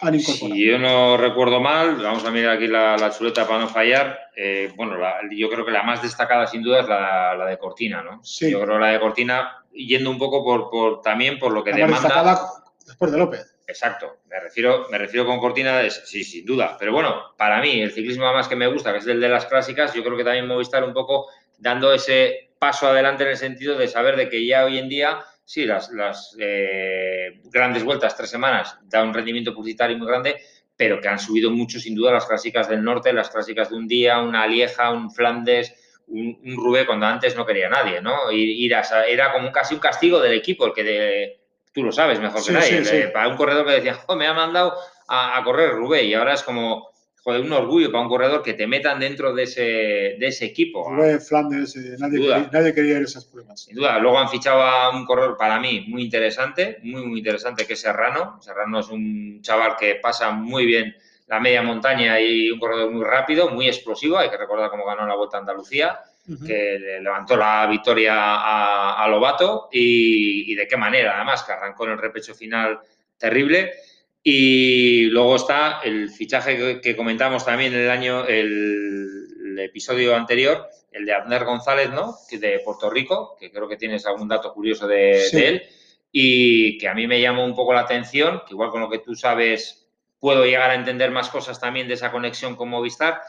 han 0.01 0.15
incorporado? 0.15 0.55
Si 0.55 0.67
yo 0.67 0.79
no 0.79 1.17
recuerdo 1.17 1.61
mal, 1.61 1.97
vamos 1.97 2.25
a 2.25 2.31
mirar 2.31 2.57
aquí 2.57 2.67
la, 2.67 3.13
chuleta 3.17 3.47
para 3.47 3.61
no 3.61 3.69
fallar, 3.69 4.19
eh, 4.37 4.73
bueno, 4.77 4.97
yo 5.31 5.49
creo 5.49 5.65
que 5.65 5.73
la 5.73 5.83
más 5.83 6.03
destacada 6.03 6.47
sin 6.47 6.63
duda 6.63 6.81
es 6.81 6.89
la, 6.89 7.47
de 7.47 7.59
Cortina, 7.59 8.03
¿no? 8.03 8.23
Sí. 8.25 8.51
Yo 8.51 8.61
creo 8.63 8.79
la 8.79 8.89
de 8.89 9.01
Cortina, 9.01 9.65
yendo 9.73 10.11
un 10.11 10.19
poco 10.19 10.45
por, 10.45 10.71
por 10.71 11.01
también 11.03 11.39
por 11.39 11.53
lo 11.53 11.63
que 11.63 11.71
la 11.71 11.77
demanda... 11.77 12.01
destacada 12.01 12.41
después 12.87 13.13
de 13.13 13.19
López. 13.19 13.57
Exacto, 13.71 14.19
me 14.29 14.41
refiero, 14.41 14.89
me 14.91 14.99
refiero 14.99 15.25
con 15.25 15.39
cortina, 15.39 15.89
sí, 15.89 16.25
sin 16.25 16.45
duda. 16.45 16.77
Pero 16.77 16.93
bueno, 16.93 17.37
para 17.37 17.61
mí, 17.61 17.81
el 17.81 17.93
ciclismo 17.93 18.25
más 18.33 18.49
que 18.49 18.57
me 18.57 18.67
gusta, 18.67 18.93
que 18.93 18.99
es 18.99 19.07
el 19.07 19.21
de 19.21 19.29
las 19.29 19.47
clásicas, 19.47 19.95
yo 19.95 20.03
creo 20.03 20.17
que 20.17 20.25
también 20.25 20.49
Movistar 20.49 20.83
un 20.83 20.93
poco 20.93 21.29
dando 21.57 21.93
ese 21.93 22.51
paso 22.59 22.89
adelante 22.89 23.23
en 23.23 23.31
el 23.31 23.37
sentido 23.37 23.79
de 23.79 23.87
saber 23.87 24.17
de 24.17 24.29
que 24.29 24.45
ya 24.45 24.65
hoy 24.65 24.79
en 24.79 24.89
día, 24.89 25.21
sí, 25.51 25.65
las, 25.65 25.91
las 25.91 26.37
eh, 26.39 27.41
grandes 27.47 27.83
vueltas, 27.83 28.17
tres 28.17 28.31
semanas, 28.31 28.79
da 28.85 29.03
un 29.03 29.13
rendimiento 29.13 29.53
publicitario 29.53 29.99
muy 29.99 30.07
grande, 30.07 30.37
pero 30.77 31.01
que 31.01 31.09
han 31.09 31.19
subido 31.19 31.51
mucho, 31.51 31.81
sin 31.81 31.97
duda, 31.97 32.13
las 32.13 32.27
clásicas 32.27 32.69
del 32.69 32.85
norte, 32.85 33.13
las 33.13 33.31
clásicas 33.31 33.69
de 33.69 33.75
un 33.75 33.89
día, 33.89 34.21
una 34.21 34.47
Lieja, 34.47 34.93
un 34.93 35.11
Flandes, 35.11 35.75
un, 36.07 36.39
un 36.45 36.57
Rubé, 36.57 36.87
cuando 36.87 37.07
antes 37.07 37.35
no 37.35 37.45
quería 37.45 37.69
nadie, 37.69 38.01
¿no? 38.01 38.31
Ir, 38.31 38.73
era 39.09 39.33
como 39.33 39.51
casi 39.51 39.75
un 39.75 39.81
castigo 39.81 40.21
del 40.21 40.35
equipo, 40.35 40.67
el 40.67 40.73
que 40.73 40.85
de, 40.85 41.41
tú 41.73 41.83
lo 41.83 41.91
sabes 41.91 42.21
mejor 42.21 42.45
que 42.45 42.53
nadie. 42.53 43.09
Para 43.09 43.27
un 43.27 43.37
corredor 43.37 43.67
que 43.67 43.73
decía, 43.73 43.99
me 44.17 44.29
ha 44.29 44.35
mandado 44.35 44.77
a, 45.09 45.43
correr 45.43 45.73
Rubé 45.73 46.05
y 46.05 46.15
ahora 46.15 46.35
es 46.35 46.45
como, 46.45 46.90
joder, 47.23 47.41
un 47.41 47.53
orgullo 47.53 47.91
para 47.91 48.03
un 48.03 48.09
corredor 48.09 48.43
que 48.43 48.55
te 48.55 48.67
metan 48.67 49.01
dentro 49.01 49.35
de 49.35 49.43
ese, 49.45 49.63
de 49.63 50.27
ese 50.27 50.47
equipo. 50.47 50.89
Rubé, 50.91 51.21
Flandes, 51.21 51.77
eh, 51.77 51.97
nadie, 51.99 52.75
quería, 52.75 52.97
ir 52.97 53.03
a 53.03 53.05
esas 53.05 53.25
pruebas. 53.25 53.61
Sin 53.61 53.77
duda. 53.77 53.99
Luego 53.99 54.19
han 54.19 54.29
fichado 54.29 54.63
a 54.63 54.91
un 54.91 55.05
corredor 55.05 55.37
para 55.37 55.61
mí 55.61 55.85
muy 55.89 56.03
interesante, 56.03 56.79
muy, 56.83 57.07
muy 57.07 57.19
interesante, 57.19 57.67
que 57.67 57.75
es 57.75 57.81
Serrano. 57.81 58.39
Serrano 58.41 58.81
es 58.81 58.89
un 58.89 59.41
chaval 59.43 59.77
que 59.79 59.97
pasa 59.97 60.31
muy 60.31 60.67
bien 60.67 60.97
la 61.27 61.39
media 61.39 61.63
montaña 61.63 62.21
y 62.21 62.51
un 62.51 62.59
corredor 62.59 62.91
muy 62.91 63.05
rápido, 63.05 63.51
muy 63.51 63.69
explosivo. 63.69 64.19
Hay 64.19 64.31
que 64.31 64.37
recordar 64.37 64.71
cómo 64.71 64.85
ganó 64.85 65.07
la 65.07 65.15
Vuelta 65.15 65.37
a 65.37 65.41
Andalucía 65.41 66.01
que 66.47 66.79
levantó 67.03 67.37
la 67.37 67.67
victoria 67.67 68.15
a, 68.17 69.09
Lobato 69.09 69.69
y, 69.73 70.55
de 70.55 70.67
qué 70.67 70.77
manera, 70.77 71.17
además, 71.17 71.43
que 71.43 71.53
arrancó 71.53 71.87
en 71.87 71.93
el 71.93 71.99
repecho 71.99 72.35
final 72.35 72.81
terrible. 73.19 73.73
Y 74.23 75.05
luego 75.05 75.37
está 75.37 75.81
el 75.83 76.11
fichaje 76.11 76.81
que, 76.81 76.97
comentamos 76.97 77.45
también 77.45 77.73
el 77.75 77.91
año, 77.91 78.27
el, 78.27 79.59
episodio 79.59 80.17
anterior, 80.17 80.67
el 80.91 81.05
de 81.05 81.13
Abner 81.13 81.45
González, 81.45 81.91
¿no? 81.91 82.17
De 82.31 82.61
Puerto 82.65 82.89
Rico, 82.89 83.37
que 83.39 83.51
creo 83.51 83.69
que 83.69 83.77
tienes 83.77 84.07
algún 84.07 84.27
dato 84.27 84.53
curioso 84.55 84.87
de, 84.87 85.29
de 85.31 85.49
él, 85.49 85.63
y 86.11 86.79
que 86.79 86.89
a 86.89 86.95
mí 86.95 87.07
me 87.07 87.21
llamó 87.21 87.45
un 87.45 87.55
poco 87.55 87.75
la 87.75 87.81
atención, 87.81 88.43
que 88.47 88.55
igual 88.55 88.71
con 88.71 88.81
lo 88.81 88.89
que 88.89 88.99
tú 88.99 89.15
sabes 89.15 89.87
puedo 90.19 90.45
llegar 90.45 90.71
a 90.71 90.75
entender 90.75 91.11
más 91.11 91.31
cosas 91.31 91.61
también 91.61 91.89
de 91.89 91.95
esa 91.95 92.11
conexión 92.11 92.57
con 92.57 92.69
Movistar, 92.69 93.21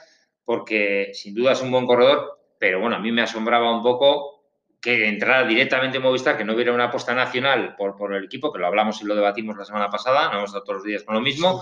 porque 0.45 1.11
sin 1.13 1.33
duda 1.33 1.53
es 1.53 1.61
un 1.61 1.71
buen 1.71 1.85
corredor, 1.85 2.39
pero 2.59 2.79
bueno, 2.79 2.97
a 2.97 2.99
mí 2.99 3.11
me 3.11 3.21
asombraba 3.21 3.75
un 3.75 3.81
poco 3.81 4.40
que 4.81 5.07
entrara 5.07 5.47
directamente 5.47 5.97
en 5.97 6.03
Movistar, 6.03 6.37
que 6.37 6.43
no 6.43 6.53
hubiera 6.53 6.73
una 6.73 6.85
apuesta 6.85 7.13
nacional 7.13 7.75
por, 7.77 7.95
por 7.95 8.15
el 8.15 8.25
equipo, 8.25 8.51
que 8.51 8.57
lo 8.59 8.65
hablamos 8.65 8.99
y 9.01 9.05
lo 9.05 9.15
debatimos 9.15 9.55
la 9.55 9.63
semana 9.63 9.89
pasada, 9.89 10.29
no 10.29 10.39
hemos 10.39 10.49
estado 10.49 10.63
todos 10.63 10.77
los 10.77 10.85
días 10.85 11.03
con 11.03 11.13
lo 11.13 11.21
mismo, 11.21 11.61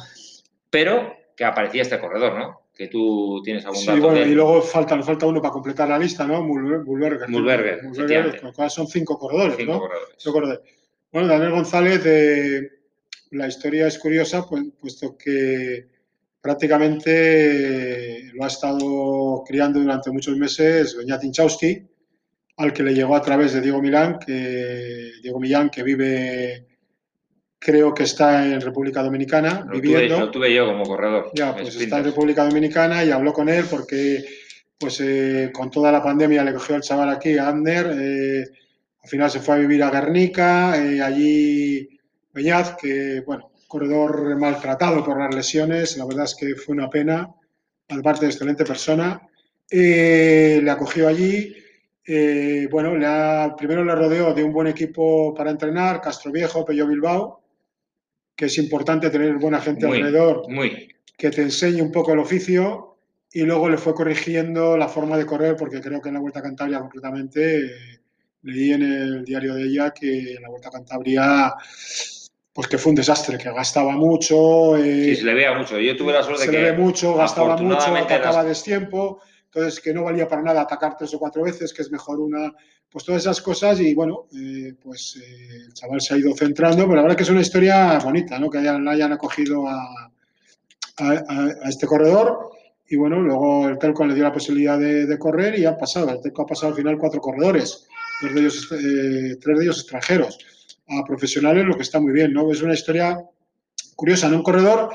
pero 0.70 1.14
que 1.36 1.44
aparecía 1.44 1.82
este 1.82 2.00
corredor, 2.00 2.38
¿no? 2.38 2.62
Que 2.74 2.88
tú 2.88 3.42
tienes 3.44 3.66
algún 3.66 3.86
dato. 3.86 3.98
Sí, 3.98 4.02
bueno, 4.02 4.26
y 4.26 4.34
luego 4.34 4.62
falta, 4.62 5.02
falta 5.04 5.26
uno 5.26 5.42
para 5.42 5.52
completar 5.52 5.90
la 5.90 6.00
lista, 6.00 6.26
¿no? 6.26 6.42
Mulberger. 6.42 7.28
Mulberger, 7.28 7.82
son 8.70 8.88
cinco 8.88 9.20
corredores, 9.20 9.58
cinco 9.58 9.74
¿no? 9.74 9.80
Corredores. 10.32 10.62
Bueno, 11.12 11.28
Daniel 11.28 11.52
González, 11.52 12.02
eh, 12.06 12.70
la 13.32 13.48
historia 13.48 13.88
es 13.88 14.00
curiosa, 14.00 14.46
pues, 14.48 14.64
puesto 14.80 15.18
que 15.18 15.88
prácticamente 16.40 18.32
lo 18.34 18.46
ha 18.46 18.48
estado 18.48 19.44
criando 19.46 19.80
durante 19.80 20.10
muchos 20.10 20.38
meses 20.38 20.96
Beñat 20.96 21.24
al 22.60 22.74
que 22.74 22.84
le 22.84 22.94
llegó 22.94 23.16
a 23.16 23.22
través 23.22 23.54
de 23.54 23.62
Diego 23.62 23.82
Milán, 23.82 24.20
que 24.20 25.14
Diego 25.24 25.40
Millán, 25.40 25.70
que 25.70 25.82
vive, 25.82 26.68
creo 27.58 27.94
que 27.94 28.04
está 28.04 28.46
en 28.46 28.60
República 28.60 29.02
Dominicana, 29.02 29.66
Lo 29.66 29.80
viviendo. 29.80 30.16
tuve, 30.16 30.26
lo 30.26 30.32
tuve 30.32 30.54
yo 30.54 30.66
como 30.66 30.84
corredor. 30.84 31.32
Ya, 31.34 31.56
pues 31.56 31.76
está 31.78 32.00
en 32.00 32.04
República 32.04 32.44
Dominicana 32.44 33.04
y 33.06 33.12
habló 33.12 33.32
con 33.32 33.48
él 33.48 33.64
porque, 33.70 34.26
pues, 34.78 35.00
eh, 35.00 35.52
con 35.54 35.72
toda 35.72 35.90
la 35.90 36.04
pandemia 36.04 36.44
le 36.44 36.54
cogió 36.54 36.76
el 36.76 36.82
chaval 36.82 37.10
aquí, 37.10 37.38
a 37.38 37.48
Ander. 37.48 37.92
eh, 37.98 38.44
al 39.02 39.10
final 39.10 39.32
se 39.32 39.40
fue 39.40 39.56
a 39.56 39.60
vivir 39.60 39.82
a 39.82 39.90
Guernica, 39.90 40.76
eh, 40.78 41.02
allí 41.02 41.88
Beñaz, 42.34 42.76
que, 42.76 43.24
bueno, 43.26 43.52
corredor 43.70 44.38
maltratado 44.38 45.02
por 45.06 45.18
las 45.18 45.34
lesiones. 45.34 45.96
La 45.96 46.06
verdad 46.06 46.26
es 46.26 46.36
que 46.36 46.56
fue 46.56 46.76
una 46.76 46.90
pena, 46.90 47.26
aparte 47.88 48.26
de 48.26 48.32
excelente 48.32 48.66
persona. 48.66 49.22
Le 49.70 50.70
acogió 50.70 51.08
allí. 51.08 51.56
Eh, 52.12 52.68
bueno, 52.72 52.96
le 52.98 53.06
ha- 53.06 53.54
primero 53.56 53.84
le 53.86 53.94
rodeó 53.94 54.34
de 54.34 54.44
un 54.44 54.52
buen 54.52 54.66
equipo 54.68 55.34
para 55.36 55.52
entrenar, 55.52 56.02
Castro 56.02 56.32
Viejo, 56.32 56.66
Pello 56.66 56.88
Bilbao, 56.88 57.40
que 58.36 58.46
es 58.46 58.58
importante 58.58 59.10
tener 59.12 59.36
buena 59.36 59.62
gente 59.62 59.86
Muy, 59.86 59.98
alrededor 59.98 60.50
muy. 60.50 60.90
que 61.18 61.30
te 61.30 61.42
enseñe 61.44 61.82
un 61.82 61.92
poco 61.92 62.14
el 62.14 62.20
oficio 62.20 62.96
y 63.32 63.42
luego 63.44 63.70
le 63.70 63.78
fue 63.78 63.94
corrigiendo 63.94 64.76
la 64.76 64.88
forma 64.88 65.18
de 65.18 65.26
correr 65.28 65.56
porque 65.56 65.82
creo 65.82 66.02
que 66.02 66.08
en 66.10 66.16
la 66.16 66.20
Vuelta 66.22 66.40
a 66.40 66.44
Cantabria 66.44 66.80
concretamente 66.80 67.66
eh, 67.66 68.00
leí 68.44 68.72
en 68.72 68.82
el 68.82 69.24
diario 69.24 69.54
de 69.54 69.64
ella 69.66 69.92
que 69.92 70.34
en 70.36 70.42
la 70.42 70.50
Vuelta 70.50 70.70
a 70.70 70.72
Cantabria 70.72 71.54
pues 72.54 72.68
que 72.68 72.78
fue 72.78 72.90
un 72.90 72.96
desastre, 72.96 73.38
que 73.38 73.52
gastaba 73.52 73.92
mucho, 73.92 74.76
eh, 74.78 75.06
Sí, 75.06 75.16
se 75.18 75.24
le 75.26 75.34
veía 75.36 75.54
mucho. 75.54 75.80
Yo 75.80 75.96
tuve 75.96 76.12
la 76.12 76.24
suerte 76.24 76.44
se 76.46 76.52
de 76.52 76.58
le 76.58 76.64
que 76.66 76.72
ve 76.72 76.78
mucho, 76.78 77.16
gastaba 77.16 77.56
mucho, 77.56 77.96
atacaba 77.96 78.38
las- 78.38 78.48
destiempo, 78.48 79.22
entonces 79.60 79.82
que 79.82 79.94
no 79.94 80.04
valía 80.04 80.28
para 80.28 80.42
nada 80.42 80.62
atacar 80.62 80.96
tres 80.98 81.14
o 81.14 81.20
cuatro 81.20 81.44
veces, 81.44 81.74
que 81.74 81.82
es 81.82 81.92
mejor 81.92 82.20
una, 82.20 82.54
pues 82.90 83.04
todas 83.04 83.22
esas 83.22 83.42
cosas 83.42 83.80
y 83.80 83.94
bueno, 83.94 84.28
eh, 84.34 84.74
pues 84.82 85.20
eh, 85.22 85.66
el 85.66 85.74
chaval 85.74 86.02
se 86.02 86.14
ha 86.14 86.18
ido 86.18 86.34
centrando, 86.36 86.84
pero 86.84 86.96
la 86.96 87.02
verdad 87.02 87.18
que 87.18 87.24
es 87.24 87.30
una 87.30 87.42
historia 87.42 88.00
bonita, 88.00 88.40
¿no? 88.40 88.50
Que 88.50 88.60
hayan, 88.60 88.88
hayan 88.88 89.12
acogido 89.12 89.68
a, 89.68 90.12
este 91.66 91.88
corredor 91.88 92.52
y 92.90 92.98
bueno, 92.98 93.22
luego 93.22 93.70
el 93.70 93.78
Telco 93.78 94.06
le 94.06 94.14
dio 94.14 94.26
la 94.26 94.34
posibilidad 94.34 94.78
de, 94.78 95.18
correr 95.18 95.58
y 95.58 95.64
han 95.64 95.78
pasado, 95.78 96.10
el 96.10 96.20
Telco 96.20 96.42
ha 96.42 96.46
pasado 96.46 96.74
al 96.74 96.76
final 96.76 96.98
cuatro 96.98 97.22
corredores, 97.22 97.88
dos 98.22 98.34
de 98.34 98.40
ellos, 98.42 98.70
eh, 98.74 99.38
tres 99.40 99.58
de 99.58 99.64
ellos 99.64 99.80
extranjeros, 99.80 100.38
a 100.90 101.06
profesionales, 101.06 101.66
lo 101.66 101.76
que 101.76 101.84
está 101.84 102.02
muy 102.02 102.12
bien, 102.12 102.34
¿no? 102.34 102.52
Es 102.52 102.62
una 102.62 102.74
historia 102.74 103.18
curiosa, 103.96 104.28
¿no? 104.28 104.38
Un 104.38 104.44
corredor, 104.44 104.90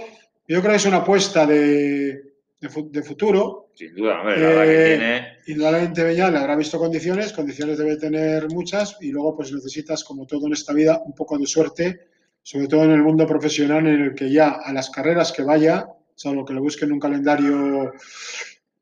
yo 0.46 0.60
creo 0.60 0.72
que 0.72 0.76
es 0.76 0.84
una 0.84 0.98
apuesta 0.98 1.46
de, 1.46 2.33
de, 2.64 2.68
fu- 2.70 2.90
de 2.90 3.02
futuro. 3.02 3.70
Sin 3.74 3.94
duda, 3.94 4.20
hombre, 4.20 4.40
la 4.40 4.48
verdad 4.48 4.64
que 4.64 4.82
Eh, 4.82 4.96
tiene. 4.96 5.38
Indudablemente 5.46 6.22
habrá 6.22 6.56
visto 6.56 6.78
condiciones, 6.78 7.32
condiciones 7.32 7.78
debe 7.78 7.96
tener 7.96 8.48
muchas 8.48 8.96
y 9.00 9.10
luego 9.12 9.36
pues 9.36 9.52
necesitas, 9.52 10.02
como 10.04 10.26
todo 10.26 10.46
en 10.46 10.52
esta 10.54 10.72
vida, 10.72 11.02
un 11.04 11.14
poco 11.14 11.36
de 11.38 11.46
suerte, 11.46 12.08
sobre 12.42 12.66
todo 12.66 12.84
en 12.84 12.92
el 12.92 13.02
mundo 13.02 13.26
profesional 13.26 13.86
en 13.86 14.00
el 14.02 14.14
que 14.14 14.30
ya 14.30 14.48
a 14.64 14.72
las 14.72 14.90
carreras 14.90 15.32
que 15.32 15.42
vaya, 15.42 15.86
salvo 16.14 16.44
que 16.44 16.54
le 16.54 16.60
busquen 16.60 16.92
un 16.92 17.00
calendario 17.00 17.54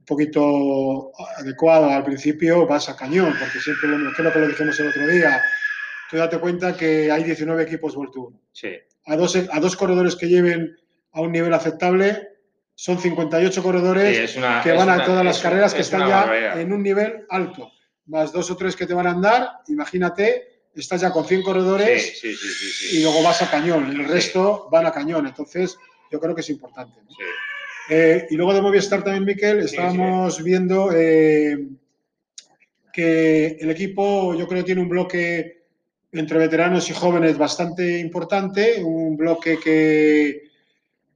un 0.03 0.07
poquito 0.07 1.13
adecuado 1.39 1.89
al 1.91 2.05
principio, 2.05 2.67
vas 2.67 2.89
a 2.89 2.97
cañón, 2.97 3.35
porque 3.39 3.59
siempre 3.61 3.89
lo, 3.89 4.13
creo 4.13 4.33
que 4.33 4.39
lo 4.41 4.49
dijimos 4.49 4.79
el 4.81 4.89
otro 4.89 5.07
día, 5.07 5.41
tú 6.11 6.17
date 6.17 6.39
cuenta 6.39 6.77
que 6.77 7.11
hay 7.11 7.25
19 7.25 7.63
equipos 7.63 7.97
World 7.97 8.13
Tour 8.13 8.33
Sí, 8.53 8.69
a 9.07 9.17
dos, 9.17 9.37
a 9.37 9.61
dos 9.61 9.77
corredores 9.77 10.17
que 10.17 10.29
lleven 10.29 10.77
a 11.13 11.21
un 11.21 11.33
nivel 11.33 11.53
aceptable, 11.55 12.29
son 12.75 12.99
58 12.99 13.63
corredores 13.63 14.17
Sí, 14.17 14.23
es 14.25 14.37
una- 14.37 14.63
que 14.63 14.71
es 14.73 14.77
van 14.77 14.91
a 14.91 15.05
todas 15.05 15.25
las 15.25 15.39
carreras 15.41 15.73
que 15.75 15.81
es 15.81 15.87
están 15.87 16.09
ya 16.09 16.21
barbaridad. 16.21 16.61
en 16.61 16.73
un 16.73 16.83
nivel 16.83 17.27
alto, 17.29 17.71
más 18.07 18.33
dos 18.33 18.51
o 18.51 18.57
tres 18.57 18.75
que 18.77 18.87
te 18.87 18.95
van 18.95 19.07
a 19.07 19.11
andar, 19.11 19.49
imagínate, 19.69 20.49
estás 20.75 21.01
ya 21.03 21.11
con 21.11 21.25
100 21.27 21.41
sí, 21.41 21.45
corredores 21.45 22.19
sí, 22.21 22.35
sí, 22.35 22.97
y 22.99 23.03
luego 23.03 23.23
vas 23.23 23.43
a 23.43 23.51
cañón, 23.51 23.91
el 23.91 24.09
resto 24.09 24.69
van 24.71 24.87
a 24.87 24.93
cañón, 24.93 25.27
entonces 25.27 25.77
yo 26.11 26.19
creo 26.21 26.35
que 26.35 26.41
es 26.41 26.51
importante. 26.51 26.99
Eh, 27.91 28.27
y 28.31 28.37
luego 28.37 28.55
de 28.55 28.63
Movistar 28.63 29.03
también, 29.03 29.25
Miquel, 29.25 29.61
estábamos 29.61 30.43
viendo 30.43 30.91
eh, 30.95 31.59
que 32.93 33.57
el 33.61 33.71
equipo, 33.71 34.35
yo 34.35 34.47
creo, 34.47 34.65
tiene 34.65 34.81
un 34.81 34.89
bloque 34.89 35.63
entre 36.13 36.39
veteranos 36.39 36.89
y 36.91 36.93
jóvenes 36.93 37.39
bastante 37.39 37.99
importante, 37.99 38.83
un 38.83 39.17
bloque 39.17 39.59
que, 39.59 40.43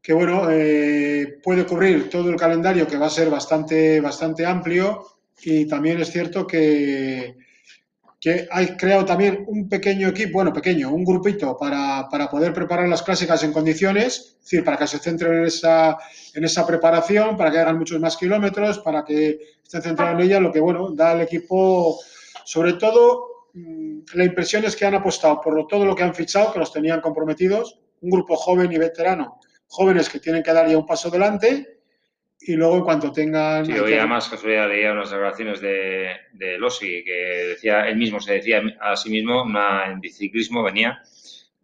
que 0.06 0.12
bueno, 0.12 0.48
eh, 0.52 1.40
puede 1.42 1.66
cubrir 1.66 2.08
todo 2.08 2.30
el 2.30 2.36
calendario, 2.36 2.86
que 2.86 2.96
va 2.96 3.06
a 3.06 3.10
ser 3.10 3.28
bastante, 3.28 4.00
bastante 4.00 4.46
amplio, 4.46 5.04
y 5.42 5.66
también 5.66 6.00
es 6.00 6.12
cierto 6.12 6.46
que, 6.46 7.34
que 8.20 8.46
hay 8.48 8.76
creado 8.76 9.04
también 9.04 9.44
un 9.48 9.68
pequeño 9.68 10.06
equipo, 10.06 10.34
bueno, 10.34 10.52
pequeño, 10.52 10.92
un 10.92 11.04
grupito 11.04 11.56
para, 11.56 12.06
para 12.08 12.30
poder 12.30 12.52
preparar 12.52 12.88
las 12.88 13.02
clásicas 13.02 13.42
en 13.42 13.52
condiciones, 13.52 14.36
es 14.38 14.42
decir, 14.42 14.62
para 14.62 14.76
que 14.76 14.86
se 14.86 15.00
centren 15.00 15.38
en 15.38 15.46
esa, 15.46 15.98
en 16.34 16.44
esa 16.44 16.64
preparación, 16.64 17.36
para 17.36 17.50
que 17.50 17.58
hagan 17.58 17.76
muchos 17.76 17.98
más 17.98 18.16
kilómetros, 18.16 18.78
para 18.78 19.04
que 19.04 19.40
estén 19.60 19.82
centrados 19.82 20.20
en 20.20 20.24
ella, 20.24 20.38
lo 20.38 20.52
que, 20.52 20.60
bueno, 20.60 20.92
da 20.92 21.10
al 21.10 21.22
equipo, 21.22 21.98
sobre 22.44 22.74
todo, 22.74 23.48
mm, 23.54 23.98
la 24.14 24.24
impresión 24.24 24.64
es 24.66 24.76
que 24.76 24.86
han 24.86 24.94
apostado 24.94 25.40
por 25.40 25.66
todo 25.66 25.84
lo 25.84 25.96
que 25.96 26.04
han 26.04 26.14
fichado, 26.14 26.52
que 26.52 26.60
los 26.60 26.72
tenían 26.72 27.00
comprometidos, 27.00 27.80
un 28.02 28.10
grupo 28.10 28.36
joven 28.36 28.70
y 28.70 28.78
veterano, 28.78 29.40
jóvenes 29.68 30.08
que 30.08 30.20
tienen 30.20 30.42
que 30.42 30.52
dar 30.52 30.68
ya 30.68 30.78
un 30.78 30.86
paso 30.86 31.08
adelante, 31.08 31.80
y 32.40 32.54
luego 32.54 32.76
en 32.76 32.84
cuanto 32.84 33.12
tengan... 33.12 33.66
Sí, 33.66 33.72
hoy 33.72 33.90
que- 33.92 33.98
además 33.98 34.28
casualidad 34.28 34.68
leía 34.68 34.92
unas 34.92 35.10
declaraciones 35.10 35.60
de, 35.60 36.10
de 36.32 36.58
Lossi 36.58 37.02
que 37.04 37.12
decía, 37.48 37.88
él 37.88 37.96
mismo 37.96 38.20
se 38.20 38.34
decía 38.34 38.62
a 38.80 38.96
sí 38.96 39.10
mismo, 39.10 39.42
una, 39.42 39.86
en 39.86 40.00
biciclismo 40.00 40.62
venía, 40.62 41.02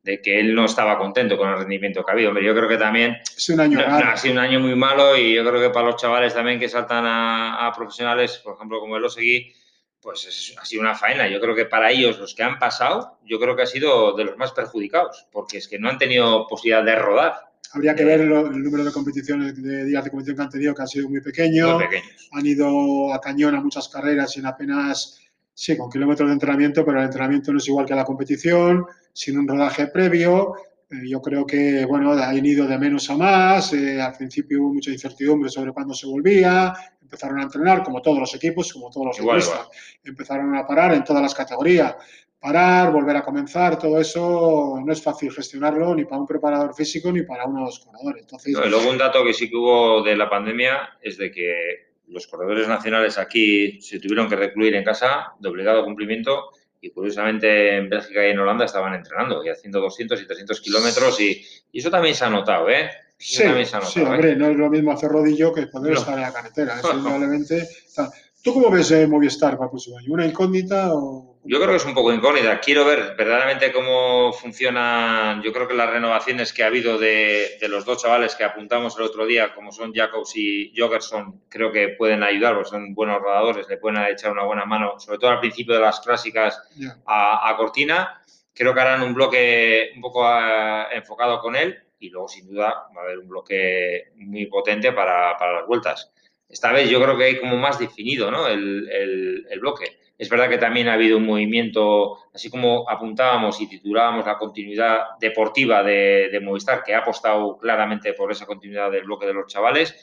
de 0.03 0.21
que 0.21 0.41
él 0.41 0.55
no 0.55 0.65
estaba 0.65 0.99
contento 0.99 1.37
con 1.37 1.49
el 1.51 1.59
rendimiento 1.59 2.03
que 2.05 2.11
ha 2.11 2.15
habido. 2.15 2.31
Hombre, 2.31 2.45
yo 2.45 2.55
creo 2.57 2.69
que 2.69 2.77
también 2.79 3.19
Es 3.37 3.49
un 3.51 3.61
año 3.61 3.79
no, 3.79 3.85
raro. 3.85 4.05
no, 4.07 4.11
ha 4.11 4.17
sido 4.17 4.33
un 4.35 4.41
año 4.41 4.59
muy 4.59 4.75
malo 4.75 5.17
y 5.17 5.35
yo 5.35 5.49
creo 5.49 5.61
que 5.61 5.71
para 5.71 5.87
los 5.87 5.97
chavales 5.97 6.35
también 6.35 6.59
que 6.59 6.69
saltan 6.69 7.07
a, 7.07 7.67
a 7.69 7.73
profesionales, 7.73 8.39
por 8.43 8.57
ejemplo, 8.57 8.81
como 8.81 8.97
el 8.97 9.05
Osegui, 9.05 9.53
pues 10.01 10.27
es- 10.27 10.57
ha 10.59 10.65
sido 10.65 10.83
una 10.83 10.97
faena. 10.97 11.29
Yo 11.29 11.41
creo 11.41 11.55
que 11.55 11.67
para 11.67 11.93
ellos, 11.93 12.19
los 12.19 12.35
que 12.35 12.43
han 12.43 12.59
pasado, 12.59 13.19
yo 13.23 13.39
creo 13.39 13.55
que 13.55 13.63
ha 13.63 13.67
sido 13.67 14.17
de 14.17 14.25
los 14.25 14.37
más 14.37 14.51
perjudicados, 14.51 15.29
porque 15.31 15.59
es 15.59 15.69
que 15.69 15.79
no 15.79 15.89
han 15.89 15.99
tenido 15.99 16.49
posibilidad 16.49 16.83
de 16.83 16.97
rodar 16.97 17.52
Habría 17.75 17.95
que 17.95 18.05
ver 18.05 18.21
lo- 18.21 18.47
el 18.49 18.63
número 18.63 18.85
de 18.85 18.93
competiciones, 18.93 19.61
de 19.63 19.85
días 19.85 20.05
de 20.05 20.11
competición 20.11 20.37
que 20.37 20.43
han 20.43 20.51
tenido, 20.51 20.75
que 20.75 20.83
ha 20.83 20.87
sido 20.87 21.09
muy 21.09 21.21
pequeño. 21.21 21.75
muy 21.79 21.85
pequeños. 21.85 22.29
Han 22.33 22.47
ido 22.47 23.13
a 23.13 23.21
cañón 23.21 23.55
a 23.55 23.61
muchas 23.61 23.89
carreras 23.89 24.33
sin 24.33 24.47
apenas, 24.47 25.19
sí, 25.55 25.77
con 25.77 25.91
kilómetros 25.91 26.29
de 26.29 26.35
entrenamiento, 26.35 26.85
pero 26.85 26.99
el 26.99 27.05
entrenamiento 27.07 27.53
no 27.53 27.59
es 27.59 27.69
igual 27.69 27.87
que 27.87 27.95
la 27.95 28.05
competición, 28.05 28.85
sin 29.13 29.39
un 29.39 29.49
rodaje 29.49 29.87
previo. 29.87 30.55
Eh, 30.91 31.09
yo 31.09 31.23
creo 31.23 31.47
que, 31.47 31.87
bueno, 31.87 32.13
han 32.13 32.45
ido 32.45 32.67
de 32.67 32.79
menos 32.79 33.09
a 33.09 33.17
más. 33.17 33.73
eh, 33.73 34.01
al 34.01 34.13
principio 34.13 34.61
hubo 34.63 34.75
mucha 34.75 34.91
incertidumbre 34.91 35.49
sobre 35.49 35.73
cuándo 35.73 35.95
se 35.95 36.07
volvía. 36.07 36.75
Empezaron 37.01 37.41
a 37.41 37.45
entrenar, 37.45 37.83
como 37.83 38.01
todos 38.03 38.19
los 38.19 38.35
equipos, 38.35 38.71
como 38.73 38.91
todos 38.91 39.07
los 39.07 39.19
Igual, 39.19 39.41
ciclistas. 39.41 39.69
Empezaron 40.05 40.55
a 40.57 40.67
parar 40.67 40.93
en 40.95 41.05
todas 41.05 41.23
las 41.23 41.35
categorías. 41.35 41.95
Parar, 42.43 42.91
volver 42.93 43.17
a 43.17 43.23
comenzar, 43.23 43.79
todo 43.79 44.01
eso 44.01 44.75
no 44.85 44.93
es 44.93 45.01
fácil 45.01 45.31
gestionarlo 45.31 45.95
ni 45.95 46.05
para 46.05 46.21
un 46.21 46.27
preparador 46.27 46.75
físico 46.75 47.13
ni 47.13 47.23
para 47.23 47.47
uno 47.47 47.61
de 47.61 47.65
los 47.67 47.79
corredores. 47.79 48.23
Entonces, 48.23 48.53
No, 48.53 48.67
y 48.67 48.69
luego 48.69 48.91
un 48.91 48.99
dato 48.99 49.25
que 49.25 49.33
sí 49.33 49.49
que 49.49 49.57
hubo 49.57 50.03
de 50.03 50.17
la 50.17 50.29
pandemia 50.29 50.99
es 51.01 51.17
de 51.19 51.31
que 51.31 51.93
los 52.09 52.27
corredores 52.27 52.67
nacionales 52.67 53.17
aquí 53.17 53.81
se 53.81 54.01
tuvieron 54.01 54.29
que 54.29 54.35
recluir 54.35 54.75
en 54.75 54.83
casa 54.83 55.35
de 55.39 55.49
obligado 55.49 55.85
cumplimiento 55.85 56.51
y 56.81 56.91
curiosamente 56.91 57.77
en 57.77 57.89
Bélgica 57.89 58.27
y 58.27 58.33
en 58.33 58.41
Holanda 58.41 58.65
estaban 58.65 58.93
entrenando 58.95 59.45
y 59.45 59.49
haciendo 59.49 59.81
200 59.81 60.21
y 60.21 60.27
300 60.27 60.61
kilómetros 60.61 61.21
y, 61.21 61.41
y 61.71 61.79
eso 61.79 61.91
también 61.91 62.17
se 62.17 62.25
ha 62.25 62.29
notado, 62.31 62.69
¿eh? 62.69 62.91
Eso 63.21 63.43
Sí, 63.43 63.45
notado, 63.45 63.85
sí, 63.87 64.01
¿eh? 64.01 64.05
hombre, 64.05 64.35
no 64.35 64.49
es 64.49 64.57
lo 64.57 64.69
mismo 64.69 64.91
hacer 64.91 65.11
rodillo 65.11 65.55
que 65.55 65.69
poder 65.69 65.93
No. 65.93 66.01
estar 66.01 66.15
en 66.15 66.23
la 66.23 66.33
carretera. 66.33 66.75
Eso. 66.81 68.13
¿Tú 68.43 68.53
cómo 68.53 68.69
ves 68.69 68.91
eh, 68.91 69.07
Movistar 69.07 69.53
para 69.53 69.67
el 69.67 69.71
próximo 69.71 69.99
año? 69.99 70.13
¿Una 70.13 70.27
incógnita 70.27 70.93
o...? 70.93 71.32
Yo 71.45 71.59
creo 71.59 71.71
que 71.71 71.77
es 71.77 71.85
un 71.85 71.95
poco 71.95 72.13
incógnita. 72.13 72.61
Quiero 72.61 72.85
ver 72.85 73.17
verdaderamente 73.19 73.73
cómo 73.73 74.33
funcionan. 74.33 75.43
Yo 75.43 75.53
creo 75.53 75.67
que 75.67 75.75
las 75.75 75.91
renovaciones 75.91 76.53
que 76.53 76.63
ha 76.63 76.69
habido 76.69 76.99
de, 76.99 77.59
de 77.61 77.69
los 77.69 77.85
dos 77.85 78.01
chavales 78.01 78.37
que 78.37 78.45
apuntamos 78.45 78.97
el 78.97 79.03
otro 79.03 79.27
día, 79.27 79.53
como 79.53 79.73
son 79.73 79.93
Jacobs 79.93 80.37
y 80.37 80.73
Jogerson, 80.77 81.43
creo 81.49 81.73
que 81.73 81.89
pueden 81.91 82.23
ayudar, 82.23 82.55
porque 82.55 82.71
son 82.71 82.95
buenos 82.95 83.21
rodadores, 83.21 83.69
le 83.69 83.77
pueden 83.77 84.01
echar 84.05 84.31
una 84.31 84.45
buena 84.45 84.65
mano, 84.67 85.01
sobre 85.01 85.19
todo 85.19 85.31
al 85.31 85.41
principio 85.41 85.75
de 85.75 85.81
las 85.81 85.99
clásicas 86.01 86.63
a, 87.07 87.49
a 87.51 87.57
Cortina. 87.57 88.23
Creo 88.55 88.73
que 88.73 88.81
harán 88.81 89.03
un 89.03 89.13
bloque 89.15 89.91
un 89.97 90.01
poco 90.01 90.25
ah, 90.25 90.89
enfocado 90.93 91.41
con 91.41 91.57
él 91.57 91.77
y 91.99 92.11
luego, 92.11 92.29
sin 92.29 92.47
duda, 92.47 92.87
va 92.97 93.01
a 93.01 93.05
haber 93.05 93.19
un 93.19 93.29
bloque 93.29 94.13
muy 94.15 94.47
potente 94.47 94.93
para, 94.93 95.37
para 95.37 95.55
las 95.55 95.67
vueltas. 95.67 96.13
Esta 96.49 96.71
vez 96.71 96.89
yo 96.89 97.03
creo 97.03 97.17
que 97.19 97.25
hay 97.25 97.41
como 97.41 97.57
más 97.57 97.81
definido 97.81 98.31
¿no? 98.31 98.47
el, 98.47 98.89
el- 98.93 99.47
el 99.51 99.61
bloque. 99.61 99.99
Es 100.19 100.29
verdad 100.29 100.49
que 100.49 100.59
también 100.59 100.89
ha 100.89 100.95
habido 100.95 101.17
un 101.17 101.27
movimiento, 101.27 102.19
así 102.33 102.49
como 102.49 102.89
apuntábamos 102.89 103.61
y 103.61 103.67
titulábamos 103.67 104.27
la 104.27 104.39
continuidad 104.39 104.99
deportiva 105.19 105.83
de, 105.83 106.29
de 106.31 106.41
Movistar, 106.41 106.83
que 106.85 106.95
ha 106.95 106.99
apostado 106.99 107.59
claramente 107.59 108.13
por 108.13 108.31
esa 108.31 108.47
continuidad 108.47 108.91
del 108.91 109.05
bloque 109.05 109.27
de 109.27 109.35
los 109.35 109.47
chavales, 109.47 109.95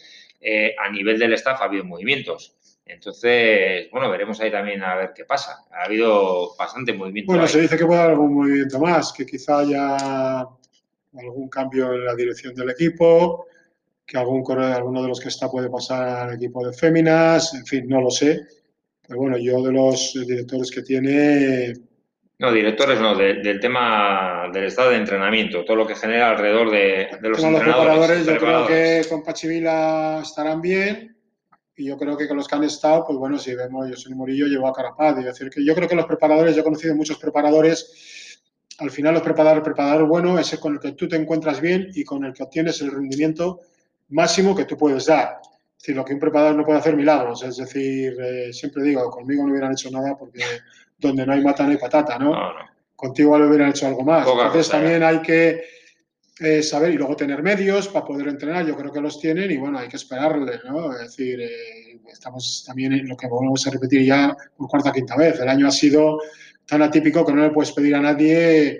eh, 0.42 0.75
a 0.78 0.89
nivel 0.89 1.20
del 1.20 1.34
staff 1.34 1.62
ha 1.62 1.66
habido 1.66 1.84
movimientos. 1.84 2.56
Entonces, 2.86 3.88
bueno, 3.92 4.10
veremos 4.10 4.39
ahí 4.42 4.51
también 4.51 4.82
a 4.82 4.96
ver 4.96 5.12
qué 5.16 5.24
pasa. 5.24 5.66
Ha 5.72 5.86
habido 5.86 6.56
bastante 6.58 6.92
movimiento. 6.92 7.32
Bueno, 7.32 7.48
se 7.48 7.62
dice 7.62 7.78
que 7.78 7.86
puede 7.86 8.00
haber 8.00 8.13
algún 8.13 8.34
movimiento 8.34 8.80
más, 8.80 9.13
que 9.13 9.25
quizá 9.25 9.60
haya 9.60 10.48
algún 11.18 11.50
cambio 11.50 11.94
en 11.94 12.06
la 12.06 12.16
dirección 12.16 12.56
del 12.56 12.72
equipo, 12.72 13.46
que 14.06 14.18
algún 14.18 14.44
corredor, 14.44 14.74
alguno 14.74 15.04
de 15.04 15.08
los 15.08 15.20
que 15.20 15.28
está 15.28 15.51
puede 15.51 15.70
pasar 15.70 16.30
al 16.30 16.36
equipo 16.36 16.66
de 16.66 16.74
féminas, 16.74 17.54
en 17.54 17.66
fin, 17.66 17.88
no 17.88 18.01
lo 18.01 18.10
sé. 18.10 18.42
Pero 19.10 19.22
bueno, 19.22 19.39
yo 19.39 19.63
de 19.63 19.72
los 19.72 20.13
directores 20.13 20.70
que 20.70 20.84
tiene... 20.84 21.74
No, 22.38 22.54
directores 22.54 23.01
no, 23.01 23.16
del 23.16 23.60
tema 23.60 24.51
del 24.54 24.66
estado 24.66 24.92
de 24.92 24.98
entrenamiento, 24.98 25.66
todo 25.66 25.78
lo 25.78 25.88
que 25.88 25.96
genera 25.96 26.30
alrededor 26.30 26.70
de, 26.70 27.08
los 27.24 27.44
entrenadores. 27.44 27.48
Los 27.48 27.63
preparadores, 27.63 28.25
yo 28.28 28.38
creo 28.38 28.68
que 28.68 29.10
con 29.10 29.24
Pachivila 29.24 30.20
estarán 30.22 30.62
bien 30.62 31.18
y 31.75 31.86
yo 31.86 31.98
creo 31.98 32.16
que 32.16 32.28
con 32.28 32.38
los 32.38 32.48
que 32.48 32.56
han 32.56 32.63
estado, 32.66 33.04
pues 33.08 33.18
bueno, 33.18 33.39
si 33.39 33.56
vemos, 33.56 33.89
yo 33.89 33.96
soy 33.96 34.13
Morillo, 34.13 34.46
llevo 34.46 34.68
a 34.68 34.74
Carapaz. 34.74 35.18
Es 35.18 35.25
decir, 35.25 35.50
que 35.50 35.66
yo 35.66 35.74
creo 35.74 35.89
que 35.89 35.96
los 35.96 36.06
preparadores, 36.06 36.54
yo 36.54 36.62
he 36.62 36.63
conocido 36.63 36.96
muchos 36.96 37.18
preparadores, 37.18 38.39
al 38.78 38.92
final 38.92 39.16
los 39.16 39.24
preparadores, 39.24 39.62
el 39.62 39.74
preparador 39.74 40.08
bueno 40.08 40.38
es 40.38 40.54
el 40.54 40.60
con 40.60 40.74
el 40.74 40.80
que 40.80 40.92
tú 40.92 41.08
te 41.08 41.16
encuentras 41.16 41.60
bien 41.60 41.89
y 41.96 42.04
con 42.04 42.25
el 42.25 42.34
que 42.34 42.44
obtienes 42.44 42.80
el 42.82 42.92
rendimiento 42.92 43.62
máximo 44.10 44.56
que 44.56 44.66
tú 44.66 44.78
puedes 44.78 45.08
dar. 45.08 45.39
Decir, 45.89 45.98
lo 45.98 46.05
que 46.05 46.13
un 46.13 46.19
preparador 46.19 46.55
no 46.55 46.63
puede 46.63 46.77
hacer 46.77 46.96
milagros. 46.96 47.41
Es 47.41 47.58
decir, 47.58 48.15
eh, 48.22 48.53
siempre 48.53 48.84
digo, 48.84 49.10
conmigo 49.10 49.43
no 49.43 49.51
hubieran 49.51 49.72
hecho 49.72 49.89
nada 49.89 50.15
porque 50.15 50.43
donde 51.00 51.25
no 51.25 51.34
hay 51.34 51.43
mata 51.43 51.63
no 51.63 51.72
hay 51.72 51.77
patata, 51.77 52.19
¿no? 52.19 52.36
Contigo 52.96 53.36
lo 53.39 53.48
hubieran 53.48 53.72
hecho 53.72 53.88
algo 53.88 54.03
más. 54.03 54.27
Entonces 54.27 54.69
también 54.69 55.01
hay 55.01 55.19
que 55.24 55.63
eh, 56.39 56.62
saber 56.62 56.91
y 56.91 56.98
luego 56.98 57.15
tener 57.15 57.41
medios 57.41 57.88
para 57.88 58.05
poder 58.05 58.27
entrenar. 58.27 58.67
Yo 58.67 58.77
creo 58.77 58.91
que 58.91 59.01
los 59.01 59.19
tienen 59.19 59.50
y 59.50 59.58
bueno, 59.58 59.79
hay 59.79 59.88
que 59.88 59.96
esperarle, 59.96 60.60
¿no? 60.63 60.93
Es 60.93 61.00
decir, 61.00 61.41
eh, 61.41 62.00
estamos 62.12 62.63
también 62.67 62.93
en 62.93 63.08
lo 63.08 63.17
que 63.17 63.27
volvemos 63.27 63.65
a 63.65 63.72
repetir 63.72 64.03
ya 64.03 64.38
por 64.55 64.67
cuarta 64.67 64.91
o 64.91 64.93
quinta 64.93 65.17
vez. 65.17 65.39
El 65.39 65.50
año 65.50 65.67
ha 65.67 65.72
sido 65.72 66.19
tan 66.67 66.84
atípico 66.84 67.25
que 67.25 67.34
no 67.34 67.41
le 67.41 67.50
puedes 67.50 67.72
pedir 67.72 67.96
a 67.96 68.01
nadie 68.01 68.79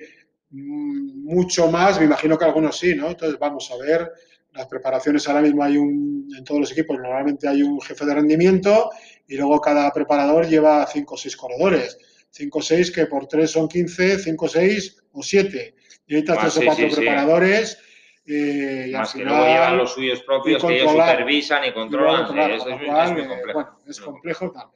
mm, 0.51 1.25
mucho 1.25 1.71
más. 1.71 1.97
Me 1.97 2.05
imagino 2.05 2.37
que 2.37 2.45
algunos 2.45 2.77
sí, 2.77 2.93
¿no? 2.93 3.09
Entonces 3.09 3.39
vamos 3.39 3.71
a 3.71 3.77
ver 3.83 4.11
las 4.53 4.68
preparaciones 4.68 5.27
ahora 5.27 5.41
mismo 5.41 5.63
hay 5.63 5.77
un, 5.77 6.27
en 6.36 6.44
todos 6.44 6.62
los 6.62 6.72
equipos 6.72 6.98
normalmente 6.98 7.48
hay 7.48 7.62
un 7.62 7.79
jefe 7.82 8.06
de 8.06 8.15
rendimiento 8.15 8.89
y 9.27 9.38
luego 9.38 9.62
cada 9.62 9.91
preparador 9.91 10.48
lleva 10.48 10.86
5 10.86 11.13
o 11.13 11.18
6 11.18 11.38
corredores. 11.38 11.98
5 12.32 12.60
o 12.60 12.62
6 12.62 12.91
que 12.91 13.06
por 13.06 13.27
3 13.27 13.50
son 13.50 13.68
15, 13.68 14.20
5 14.20 14.46
o 14.46 14.50
6 14.50 15.03
o 15.13 15.24
7. 15.24 15.75
Y 16.08 16.15
hay 16.15 16.24
3 16.24 16.38
ah, 16.39 16.48
o 16.48 16.65
4 16.65 16.89
preparadores. 16.96 17.79
Eh, 18.25 18.86
y 18.89 18.91
Más 18.91 19.13
que 19.13 19.24
luego 19.24 19.46
llevan 19.46 19.77
los 19.77 19.94
suyos 19.94 20.22
propios 20.22 20.63
que 20.63 20.75
ellos 20.75 20.91
supervisan 20.91 21.65
y 21.65 21.74
controlan. 21.74 22.51
es, 22.51 22.63
cual, 22.63 23.08
es, 23.08 23.12
muy 23.13 23.27
complejo. 23.27 23.53
Bueno, 23.53 23.79
es 23.88 24.00
complejo 24.00 24.51
tal. 24.51 24.68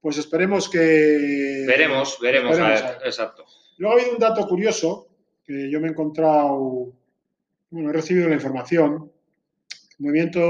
Pues 0.00 0.18
esperemos 0.18 0.68
que... 0.68 1.64
Veremos, 1.66 2.18
veremos, 2.20 2.58
a 2.58 2.68
ver, 2.68 2.98
exacto. 3.04 3.44
Luego 3.78 3.96
ha 3.96 3.98
habido 3.98 4.14
un 4.14 4.20
dato 4.20 4.46
curioso 4.46 5.08
que 5.44 5.70
yo 5.70 5.80
me 5.80 5.88
he 5.88 5.90
encontrado 5.90 6.92
bueno, 7.70 7.90
he 7.90 7.92
recibido 7.92 8.28
la 8.28 8.34
información, 8.34 9.10
Movimiento, 9.98 10.40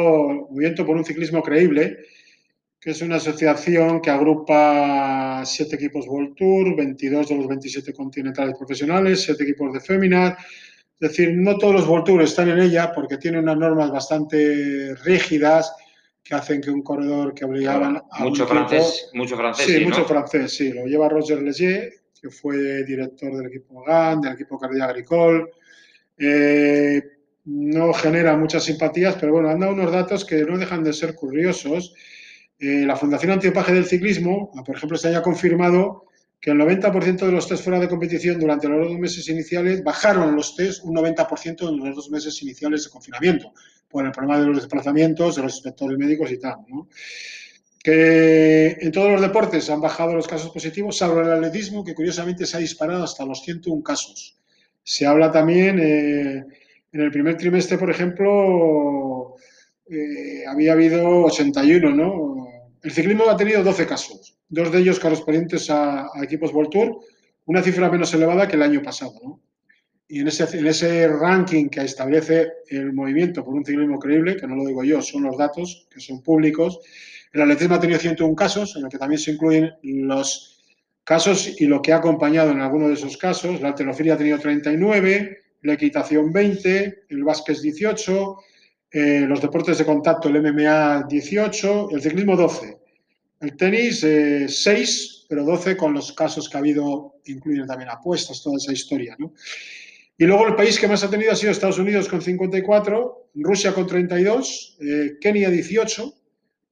Movimiento 0.51 0.85
por 0.85 0.97
un 0.97 1.05
Ciclismo 1.05 1.43
Creíble, 1.43 1.99
que 2.81 2.91
es 2.91 3.03
una 3.03 3.17
asociación 3.17 4.01
que 4.01 4.11
agrupa 4.11 5.43
siete 5.45 5.77
equipos 5.77 6.07
World 6.07 6.35
Tour, 6.37 6.77
22 6.77 7.29
de 7.29 7.37
los 7.37 7.49
27 7.49 7.93
continentales 7.93 8.57
profesionales, 8.57 9.23
siete 9.23 9.45
equipos 9.45 9.73
de 9.73 9.81
féminas. 9.81 10.35
Es 10.99 11.11
decir, 11.11 11.37
no 11.37 11.59
todos 11.59 11.75
los 11.75 11.89
World 11.89 12.05
Tour 12.05 12.23
están 12.23 12.49
en 12.49 12.59
ella 12.59 12.93
porque 12.95 13.19
tiene 13.19 13.39
unas 13.39 13.57
normas 13.57 13.91
bastante 13.91 14.95
rígidas 15.05 15.75
que 16.23 16.35
hacen 16.35 16.61
que 16.61 16.71
un 16.71 16.83
corredor 16.83 17.35
que 17.35 17.45
obligaban 17.45 18.03
a. 18.11 18.25
Mucho 18.25 18.47
francés, 18.47 19.11
mucho 19.15 19.37
francés. 19.37 19.67
Sí, 19.67 19.85
mucho 19.85 20.05
francés, 20.05 20.57
sí. 20.57 20.73
Lo 20.73 20.87
lleva 20.87 21.09
Roger 21.09 21.43
Leger, 21.43 21.93
que 22.21 22.31
fue 22.31 22.85
director 22.85 23.37
del 23.37 23.47
equipo 23.47 23.85
GAN, 23.85 24.21
del 24.21 24.35
equipo 24.35 24.59
Cardia 24.59 24.87
Agricole 24.87 25.47
eh, 26.19 27.03
no 27.45 27.93
genera 27.93 28.37
muchas 28.37 28.65
simpatías, 28.65 29.17
pero 29.21 29.33
bueno, 29.33 29.49
han 29.49 29.61
dado 29.61 29.73
unos 29.73 29.93
datos 29.93 30.25
que 30.25 30.45
no 30.45 30.59
dejan 30.59 30.83
de 30.83 30.93
ser 30.93 31.15
curiosos. 31.15 31.95
Eh, 32.59 32.85
la 32.87 32.97
Fundación 32.97 33.33
Antiopaje 33.33 33.73
del 33.73 33.85
Ciclismo, 33.85 34.51
ah, 34.57 34.65
por 34.65 34.77
ejemplo, 34.77 34.97
se 34.99 35.09
haya 35.09 35.23
confirmado 35.23 36.07
que 36.41 36.51
el 36.51 36.59
90% 36.59 37.27
de 37.27 37.33
los 37.33 37.49
test 37.49 37.63
fuera 37.63 37.79
de 37.79 37.89
competición 37.89 38.39
durante 38.39 38.69
los 38.69 38.89
dos 38.89 38.99
meses 38.99 39.29
iniciales 39.29 39.83
bajaron 39.83 40.35
los 40.35 40.55
test 40.55 40.85
un 40.85 40.95
90% 40.95 41.69
en 41.69 41.79
los 41.79 41.97
dos 41.97 42.11
meses 42.11 42.43
iniciales 42.43 42.85
de 42.85 42.91
confinamiento, 42.91 43.53
por 43.89 44.05
el 44.05 44.13
problema 44.13 44.41
de 44.41 44.47
los 44.47 44.57
desplazamientos, 44.57 45.37
de 45.37 45.43
los 45.43 45.55
inspectores 45.55 45.99
médicos 45.99 46.31
y 46.33 46.39
tal. 46.39 46.57
Que 47.83 48.77
en 48.81 48.91
todos 48.91 49.13
los 49.13 49.21
deportes 49.21 49.71
han 49.71 49.81
bajado 49.81 50.15
los 50.15 50.27
casos 50.27 50.51
positivos, 50.51 50.99
salvo 50.99 51.21
el 51.21 51.31
atletismo, 51.31 51.85
que 51.85 51.95
curiosamente 51.95 52.45
se 52.45 52.57
ha 52.57 52.61
disparado 52.61 53.05
hasta 53.05 53.25
los 53.25 53.43
101 53.43 53.83
casos. 53.83 54.37
Se 54.89 55.05
habla 55.05 55.33
también, 55.33 55.81
eh, 55.81 56.45
en 56.93 57.01
el 57.01 57.11
primer 57.11 57.37
trimestre, 57.37 57.77
por 57.77 57.91
ejemplo, 57.91 59.35
eh, 59.91 60.45
había 60.47 60.75
habido 60.75 61.25
81, 61.25 61.91
¿no? 61.91 62.47
El 62.85 62.93
ciclismo 62.93 63.29
ha 63.29 63.37
tenido 63.37 63.65
12 63.65 63.85
casos, 63.85 64.39
dos 64.49 64.71
de 64.71 64.79
ellos 64.79 65.01
correspondientes 65.01 65.71
a, 65.71 66.09
equipos 66.23 66.55
World 66.55 66.71
Tour, 66.71 67.01
una 67.47 67.65
cifra 67.65 67.91
menos 67.91 68.15
elevada 68.15 68.47
que 68.47 68.55
el 68.55 68.63
año 68.63 68.81
pasado, 68.81 69.15
¿no? 69.25 69.41
Y 70.07 70.21
en 70.21 70.29
ese, 70.29 71.09
ranking 71.09 71.69
que 71.69 71.81
establece 71.81 72.53
el 72.69 72.93
movimiento 72.93 73.45
por 73.45 73.55
un 73.55 73.65
ciclismo 73.65 73.99
creíble, 73.99 74.37
que 74.37 74.47
no 74.47 74.55
lo 74.55 74.65
digo 74.67 74.85
yo, 74.85 75.03
son 75.03 75.25
los 75.25 75.37
datos 75.37 75.89
que 75.91 75.99
son 75.99 76.23
públicos, 76.23 76.79
el 77.33 77.43
atletismo 77.43 77.75
ha 77.75 77.81
tenido 77.81 77.99
101 77.99 78.37
casos, 78.37 78.77
en 78.77 78.83
los 78.83 78.91
que 78.93 78.99
también 78.99 79.19
se 79.19 79.33
incluyen 79.33 79.73
los 79.83 80.56
casos 81.07 81.55
y 81.61 81.67
lo 81.67 81.81
que 81.81 81.93
ha 81.93 81.99
acompañado 81.99 82.51
en 82.51 82.61
alguno 82.61 82.89
de 82.89 82.95
esos 82.95 83.17
casos. 83.17 83.61
La 83.61 83.69
alterofilia 83.69 84.15
ha 84.15 84.19
tenido 84.19 84.41
39, 84.41 85.39
la 85.63 85.73
equitación 85.75 86.33
20, 86.33 87.05
el 87.09 87.25
básquet 87.25 87.59
18, 87.61 88.37
eh, 88.91 89.21
los 89.21 89.41
deportes 89.41 89.79
de 89.79 89.85
contacto, 89.85 90.29
el 90.29 90.43
MMA 90.43 91.05
18, 91.09 91.91
el 91.93 92.03
ciclismo 92.03 92.37
12, 92.37 92.77
el 93.41 93.57
tenis 93.57 94.01
6, 94.01 94.05
eh, 94.05 95.27
pero 95.29 95.45
12 95.45 95.77
con 95.77 95.95
los 95.95 96.13
casos 96.13 96.49
que 96.49 96.57
ha 96.57 96.61
habido, 96.61 97.21
incluyen 97.27 97.69
también 97.69 97.91
apuestas, 97.91 98.43
toda 98.43 98.57
esa 98.57 98.73
historia. 98.73 99.17
Y 100.19 100.25
luego 100.25 100.49
el 100.49 100.57
país 100.57 100.77
que 100.77 100.89
más 100.89 101.05
ha 101.05 101.11
tenido 101.11 101.31
ha 101.31 101.37
sido 101.37 101.53
Estados 101.53 101.79
Unidos 101.79 102.09
con 102.09 102.21
54, 102.21 103.31
Rusia 103.37 103.73
con 103.73 103.87
32, 103.87 104.79
eh, 104.81 105.19
Kenia 105.21 105.51
18, 105.51 106.15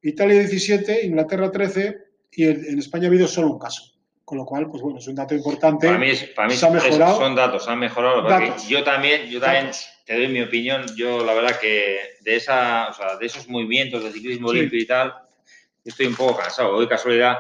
Italia 0.03 0.41
17, 0.41 1.07
Inglaterra 1.07 1.53
13 1.53 1.99
y 2.33 2.45
en 2.47 2.81
España 2.81 3.05
ha 3.05 3.11
habido 3.11 3.29
solo 3.29 3.53
un 3.53 3.61
caso. 3.61 3.94
Con 4.25 4.39
lo 4.39 4.47
cual, 4.47 4.71
pues 4.71 4.83
bueno, 4.83 4.99
es 4.99 5.07
un 5.07 5.15
dato 5.15 5.35
importante. 5.35 5.87
Para 5.87 5.99
mí, 5.99 6.13
para 6.35 6.49
mí 6.49 6.55
son 6.55 7.35
datos, 7.35 7.69
han 7.69 7.79
mejorado. 7.79 8.27
Yo 8.69 8.83
también, 8.83 9.27
yo 9.29 9.39
también 9.39 9.71
te 10.07 10.15
doy 10.15 10.29
mi 10.29 10.41
opinión. 10.41 10.87
Yo 10.97 11.23
la 11.25 11.35
verdad 11.35 11.59
que 11.61 11.99
de 12.21 12.37
esa, 12.37 12.89
o 12.89 12.95
sea, 12.95 13.17
de 13.17 13.27
esos 13.27 13.49
movimientos 13.49 14.03
de 14.03 14.13
ciclismo 14.13 14.51
limpio 14.51 14.81
y 14.81 14.87
tal, 14.87 15.15
estoy 15.85 16.07
un 16.07 16.15
poco 16.15 16.39
cansado. 16.39 16.75
Hoy 16.75 16.89
casualidad 16.89 17.37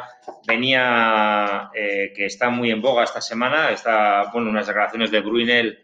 venía 0.46 1.70
eh, 1.74 2.12
que 2.14 2.26
está 2.26 2.50
muy 2.50 2.70
en 2.70 2.82
boga 2.82 3.04
esta 3.04 3.22
semana. 3.22 3.70
Está, 3.70 4.30
bueno, 4.30 4.50
unas 4.50 4.66
declaraciones 4.66 5.10
de 5.10 5.20
Brunel 5.20 5.78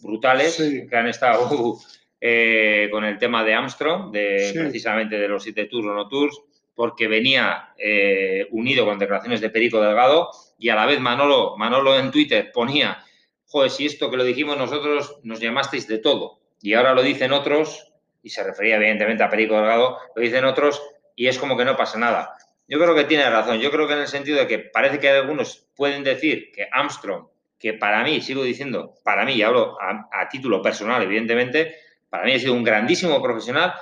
brutales 0.00 0.56
que 0.56 0.96
han 0.96 1.08
estado 1.08 1.78
eh, 2.20 2.88
con 2.90 3.04
el 3.04 3.18
tema 3.18 3.44
de 3.44 3.54
Armstrong, 3.54 4.10
de 4.10 4.52
precisamente 4.54 5.18
de 5.18 5.28
los 5.28 5.42
siete 5.42 5.66
tours 5.66 5.86
o 5.86 5.92
no 5.92 6.08
tours 6.08 6.40
porque 6.76 7.08
venía 7.08 7.70
eh, 7.78 8.46
unido 8.50 8.84
con 8.84 8.98
declaraciones 8.98 9.40
de 9.40 9.50
Perico 9.50 9.80
Delgado 9.80 10.30
y 10.58 10.68
a 10.68 10.74
la 10.74 10.86
vez 10.86 11.00
Manolo, 11.00 11.56
Manolo 11.56 11.98
en 11.98 12.10
Twitter 12.10 12.50
ponía, 12.52 13.04
joder, 13.46 13.70
si 13.70 13.86
esto 13.86 14.10
que 14.10 14.16
lo 14.16 14.24
dijimos 14.24 14.56
nosotros 14.56 15.18
nos 15.22 15.40
llamasteis 15.40 15.86
de 15.88 15.98
todo 15.98 16.40
y 16.60 16.74
ahora 16.74 16.94
lo 16.94 17.02
dicen 17.02 17.32
otros, 17.32 17.92
y 18.22 18.30
se 18.30 18.42
refería 18.42 18.76
evidentemente 18.76 19.22
a 19.22 19.30
Perico 19.30 19.54
Delgado, 19.54 19.98
lo 20.14 20.22
dicen 20.22 20.44
otros 20.44 20.82
y 21.14 21.28
es 21.28 21.38
como 21.38 21.56
que 21.56 21.64
no 21.64 21.76
pasa 21.76 21.98
nada. 21.98 22.34
Yo 22.66 22.80
creo 22.80 22.94
que 22.94 23.04
tiene 23.04 23.30
razón, 23.30 23.60
yo 23.60 23.70
creo 23.70 23.86
que 23.86 23.94
en 23.94 24.00
el 24.00 24.08
sentido 24.08 24.38
de 24.38 24.48
que 24.48 24.58
parece 24.58 24.98
que 24.98 25.08
algunos 25.08 25.68
pueden 25.76 26.02
decir 26.02 26.50
que 26.52 26.66
Armstrong, 26.72 27.28
que 27.58 27.74
para 27.74 28.02
mí, 28.02 28.20
sigo 28.20 28.42
diciendo, 28.42 28.94
para 29.04 29.24
mí, 29.24 29.34
y 29.34 29.42
hablo 29.42 29.78
a 29.80 30.28
título 30.28 30.60
personal, 30.60 31.02
evidentemente, 31.02 31.76
para 32.10 32.24
mí 32.24 32.32
ha 32.32 32.38
sido 32.38 32.54
un 32.54 32.64
grandísimo 32.64 33.22
profesional, 33.22 33.74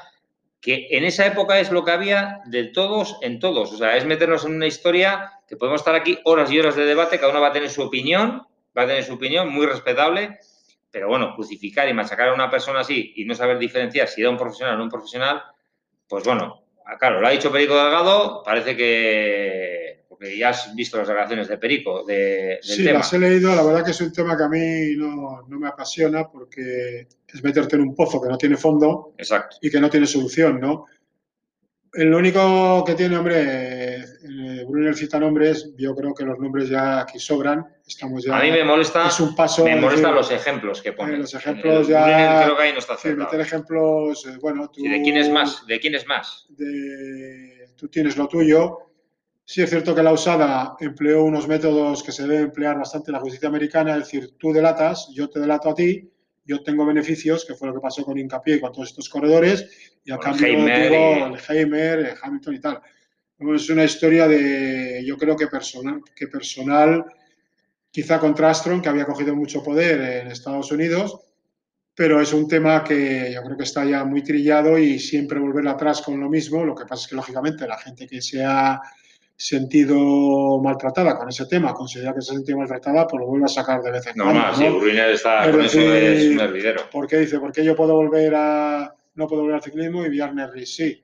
que 0.60 0.88
en 0.90 1.04
esa 1.04 1.26
época 1.26 1.60
es 1.60 1.70
lo 1.70 1.84
que 1.84 1.90
había 1.90 2.40
de 2.46 2.64
todos 2.64 3.18
en 3.20 3.38
todos. 3.38 3.72
O 3.72 3.76
sea, 3.76 3.96
es 3.96 4.06
meternos 4.06 4.44
en 4.44 4.54
una 4.54 4.66
historia 4.66 5.32
que 5.46 5.57
podemos 5.57 5.80
estar 5.80 5.94
aquí 5.94 6.18
horas 6.24 6.50
y 6.50 6.59
horas 6.59 6.76
de 6.76 6.85
debate, 6.85 7.18
cada 7.18 7.30
uno 7.30 7.40
va 7.40 7.48
a 7.48 7.52
tener 7.52 7.70
su 7.70 7.83
opinión, 7.83 8.46
va 8.76 8.83
a 8.83 8.87
tener 8.87 9.04
su 9.04 9.14
opinión 9.14 9.48
muy 9.48 9.66
respetable, 9.66 10.38
pero 10.90 11.09
bueno, 11.09 11.35
crucificar 11.35 11.88
y 11.88 11.94
machacar 11.94 12.28
a 12.28 12.35
una 12.35 12.50
persona 12.50 12.80
así 12.80 13.12
y 13.16 13.24
no 13.24 13.35
saber 13.35 13.59
diferenciar 13.59 14.09
si 14.09 14.20
era 14.20 14.30
un 14.30 14.38
profesional 14.38 14.74
o 14.74 14.78
no 14.78 14.85
un 14.85 14.90
profesional, 14.90 15.42
pues 16.09 16.24
bueno, 16.24 16.64
claro, 16.98 17.20
lo 17.20 17.26
ha 17.26 17.30
dicho 17.30 17.50
Perico 17.50 17.74
Delgado, 17.74 18.42
parece 18.44 18.76
que 18.76 20.04
porque 20.09 20.38
ya 20.38 20.50
has 20.50 20.72
visto 20.76 20.96
las 20.96 21.09
declaraciones 21.09 21.48
de 21.48 21.59
Perico 21.59 22.04
de, 22.04 22.14
del 22.14 22.62
sí, 22.62 22.85
las 22.85 23.12
he 23.12 23.18
leído, 23.18 23.54
la 23.54 23.64
verdad 23.64 23.85
que 23.85 23.90
es 23.90 24.00
un 24.00 24.12
tema 24.12 24.37
que 24.37 24.44
a 24.44 24.48
mí 24.48 24.94
no, 24.96 25.42
no, 25.48 25.59
me 25.59 25.66
apasiona 25.66 26.30
porque 26.30 27.09
es 27.26 27.42
meterte 27.42 27.74
en 27.74 27.83
un 27.83 27.94
pozo 27.96 28.22
que 28.22 28.28
no 28.28 28.38
tiene 28.38 28.57
fondo 28.57 29.14
Exacto. 29.18 29.57
y 29.61 29.70
que 29.70 29.80
no 29.80 29.90
tiene 29.90 30.07
solución, 30.07 30.61
¿no? 30.61 30.87
El 31.92 32.14
único 32.14 32.85
que 32.85 32.94
tiene, 32.94 33.16
hombre, 33.16 33.83
eh, 34.22 34.64
Brunel 34.68 34.94
cita 34.94 35.18
nombres, 35.18 35.72
yo 35.76 35.94
creo 35.94 36.14
que 36.14 36.24
los 36.24 36.38
nombres 36.38 36.68
ya 36.68 37.00
aquí 37.00 37.18
sobran. 37.18 37.66
Estamos 37.86 38.24
ya, 38.24 38.38
a 38.38 38.42
mí 38.42 38.50
me 38.50 38.64
molesta, 38.64 39.06
es 39.08 39.20
un 39.20 39.34
paso, 39.34 39.64
me 39.64 39.74
es 39.74 39.80
molesta 39.80 40.08
decir, 40.08 40.14
los 40.16 40.30
ejemplos 40.30 40.82
que 40.82 40.92
ponen. 40.92 41.14
eh, 41.16 41.18
los 41.18 41.34
ejemplos 41.34 41.86
El 41.88 41.92
ya- 41.94 42.42
creo 42.44 42.56
que 42.56 42.62
ahí 42.62 42.72
no 42.72 42.78
está 42.78 42.94
sí, 42.94 43.08
acertado. 43.08 43.24
meter 43.30 43.40
ejemplos, 43.40 44.26
eh, 44.26 44.38
bueno, 44.40 44.68
tú, 44.70 44.80
Sí, 44.80 44.88
¿De 44.88 45.02
quién 45.02 45.16
es 45.16 45.30
más? 45.30 45.66
¿De 45.66 45.80
quién 45.80 45.94
es 45.94 46.06
más? 46.06 46.46
de- 46.50 47.68
tú 47.76 47.88
tienes 47.88 48.16
lo 48.16 48.28
tuyo. 48.28 48.78
Sí 49.46 49.60
es 49.62 49.68
cierto 49.68 49.94
que 49.94 50.02
la 50.02 50.12
usada 50.12 50.74
empleó 50.80 51.22
unos 51.24 51.46
métodos 51.46 52.02
que 52.02 52.12
se 52.12 52.22
deben 52.26 52.44
emplear 52.44 52.78
bastante 52.78 53.10
en 53.10 53.14
la 53.14 53.20
justicia 53.20 53.48
americana, 53.48 53.92
es 53.92 53.98
decir, 54.04 54.34
tú 54.38 54.52
delatas, 54.52 55.10
yo 55.14 55.28
te 55.28 55.38
delato 55.38 55.68
a 55.68 55.74
ti, 55.74 56.10
yo 56.46 56.62
tengo 56.62 56.86
beneficios, 56.86 57.44
que 57.44 57.54
fue 57.54 57.68
lo 57.68 57.74
que 57.74 57.80
pasó 57.80 58.04
con 58.04 58.16
Hincapié 58.18 58.56
y 58.56 58.60
con 58.60 58.72
todos 58.72 58.88
estos 58.88 59.08
corredores, 59.10 59.98
y 60.04 60.12
a 60.12 60.16
Con 60.16 60.24
cambio 60.32 60.46
Heimer 60.46 60.90
digo, 60.90 61.16
y- 61.18 61.22
el 61.34 61.38
Heimer, 61.58 61.98
eh, 62.00 62.14
Hamilton 62.22 62.54
y 62.54 62.60
tal. 62.60 62.80
Es 63.38 63.70
una 63.70 63.84
historia 63.84 64.28
de, 64.28 65.02
yo 65.04 65.16
creo 65.16 65.36
que 65.36 65.48
personal, 65.48 66.00
que 66.14 66.28
personal, 66.28 67.04
quizá 67.90 68.18
contra 68.18 68.50
Astron, 68.50 68.80
que 68.80 68.88
había 68.88 69.04
cogido 69.04 69.34
mucho 69.34 69.62
poder 69.62 70.00
en 70.00 70.28
Estados 70.28 70.70
Unidos, 70.70 71.20
pero 71.94 72.20
es 72.20 72.32
un 72.32 72.48
tema 72.48 72.82
que 72.82 73.32
yo 73.32 73.42
creo 73.42 73.56
que 73.56 73.64
está 73.64 73.84
ya 73.84 74.04
muy 74.04 74.22
trillado 74.22 74.78
y 74.78 74.98
siempre 74.98 75.38
volver 75.38 75.66
atrás 75.68 76.02
con 76.02 76.18
lo 76.18 76.28
mismo. 76.28 76.64
Lo 76.64 76.74
que 76.74 76.86
pasa 76.86 77.02
es 77.02 77.08
que, 77.08 77.16
lógicamente, 77.16 77.68
la 77.68 77.78
gente 77.78 78.06
que 78.06 78.20
se 78.20 78.44
ha 78.44 78.80
sentido 79.36 80.60
maltratada 80.60 81.16
con 81.16 81.28
ese 81.28 81.46
tema, 81.46 81.72
considera 81.72 82.14
que 82.14 82.22
se 82.22 82.32
ha 82.32 82.36
sentido 82.36 82.58
maltratada, 82.58 83.06
pues 83.06 83.20
lo 83.20 83.26
vuelve 83.26 83.46
a 83.46 83.48
sacar 83.48 83.82
de 83.82 83.90
vez 83.90 84.06
en 84.06 84.14
cuando. 84.14 84.54
Sí, 84.54 84.64
¿no? 84.64 84.78
Brunel 84.78 85.10
está 85.10 85.44
Es 85.44 85.50
con 85.50 85.64
eso 85.64 85.80
es 85.80 86.30
un 86.30 86.40
hervidero. 86.40 86.90
¿Por 86.90 87.06
qué 87.06 87.18
dice? 87.18 87.38
¿Por 87.38 87.52
qué 87.52 87.64
yo 87.64 87.76
puedo 87.76 87.94
volver 87.94 88.34
a 88.34 88.94
no 89.14 89.28
puedo 89.28 89.42
volver 89.42 89.56
al 89.56 89.62
ciclismo 89.62 90.04
y 90.04 90.20
Ries 90.20 90.74
sí? 90.74 91.03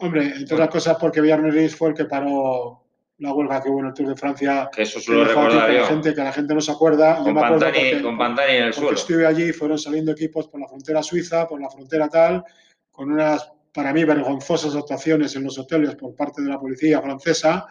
Hombre, 0.00 0.26
entre 0.36 0.54
otras 0.54 0.68
cosas 0.70 0.96
porque 1.00 1.20
Bjarne 1.20 1.50
Ries 1.50 1.76
fue 1.76 1.90
el 1.90 1.94
que 1.94 2.04
paró 2.06 2.84
la 3.18 3.34
huelga 3.34 3.62
que 3.62 3.68
hubo 3.68 3.80
en 3.80 3.86
el 3.86 3.92
Tour 3.94 4.08
de 4.08 4.16
Francia. 4.16 4.70
Que 4.74 4.82
eso 4.82 4.98
recordar 5.00 5.66
que 5.66 5.74
la 5.74 5.80
yo. 5.80 5.86
gente 5.86 6.14
que 6.14 6.22
la 6.22 6.32
gente 6.32 6.54
no 6.54 6.60
se 6.60 6.72
acuerda. 6.72 7.18
Yo 7.18 7.24
Con 7.24 7.34
me 7.34 7.40
acuerdo 7.40 7.64
Pantani, 7.66 7.90
porque- 7.90 8.02
con 8.02 8.18
Pantani 8.18 8.52
en 8.56 8.64
el 8.64 8.72
suelo. 8.72 8.92
estuve 8.92 9.26
allí, 9.26 9.52
fueron 9.52 9.78
saliendo 9.78 10.12
equipos 10.12 10.48
por 10.48 10.58
la 10.60 10.66
frontera 10.68 11.02
suiza, 11.02 11.46
por 11.46 11.60
la 11.60 11.68
frontera 11.68 12.08
tal, 12.08 12.42
con 12.90 13.12
unas, 13.12 13.50
para 13.74 13.92
mí, 13.92 14.04
vergonzosas 14.04 14.74
actuaciones 14.74 15.36
en 15.36 15.44
los 15.44 15.58
hoteles 15.58 15.94
por 15.96 16.14
parte 16.16 16.40
de 16.42 16.48
la 16.48 16.58
policía 16.58 17.00
francesa, 17.02 17.66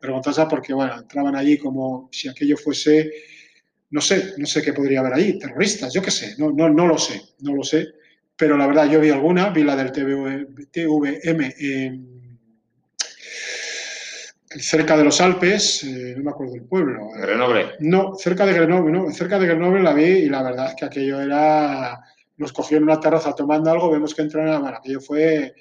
vergonzosas 0.00 0.46
porque, 0.48 0.72
bueno, 0.72 0.94
entraban 0.98 1.34
allí 1.34 1.58
como 1.58 2.08
si 2.12 2.28
aquello 2.28 2.56
fuese, 2.56 3.10
no 3.90 4.00
sé, 4.00 4.34
no 4.38 4.46
sé 4.46 4.62
qué 4.62 4.72
podría 4.72 5.00
haber 5.00 5.14
allí, 5.14 5.38
terroristas, 5.38 5.92
yo 5.92 6.00
qué 6.00 6.10
sé, 6.12 6.34
no, 6.38 6.50
no, 6.52 6.68
no 6.70 6.86
lo 6.86 6.96
sé, 6.96 7.20
no 7.40 7.54
lo 7.54 7.62
sé, 7.64 7.88
pero 8.36 8.56
la 8.56 8.66
verdad 8.66 8.88
yo 8.90 9.00
vi 9.00 9.10
alguna, 9.10 9.50
vi 9.50 9.62
la 9.62 9.76
del 9.76 9.92
TV, 9.92 10.46
TVM 10.70 11.54
en- 11.58 12.38
cerca 14.60 14.96
de 14.96 15.04
los 15.04 15.20
Alpes, 15.20 15.82
eh, 15.84 16.14
no 16.16 16.24
me 16.24 16.30
acuerdo 16.30 16.52
del 16.54 16.64
pueblo, 16.64 17.08
eh, 17.16 17.20
Grenoble. 17.22 17.66
no, 17.80 18.14
cerca 18.16 18.44
de 18.44 18.52
Grenoble, 18.52 18.92
no, 18.92 19.10
cerca 19.10 19.38
de 19.38 19.46
Grenoble 19.46 19.82
la 19.82 19.94
vi 19.94 20.04
y 20.04 20.28
la 20.28 20.42
verdad 20.42 20.66
es 20.68 20.74
que 20.74 20.84
aquello 20.84 21.20
era, 21.20 21.98
nos 22.36 22.52
cogieron 22.52 22.84
una 22.84 23.00
terraza 23.00 23.34
tomando 23.34 23.70
algo, 23.70 23.90
vemos 23.90 24.14
que 24.14 24.22
entran, 24.22 24.60
bueno, 24.60 24.76
aquello 24.76 25.00
fue, 25.00 25.54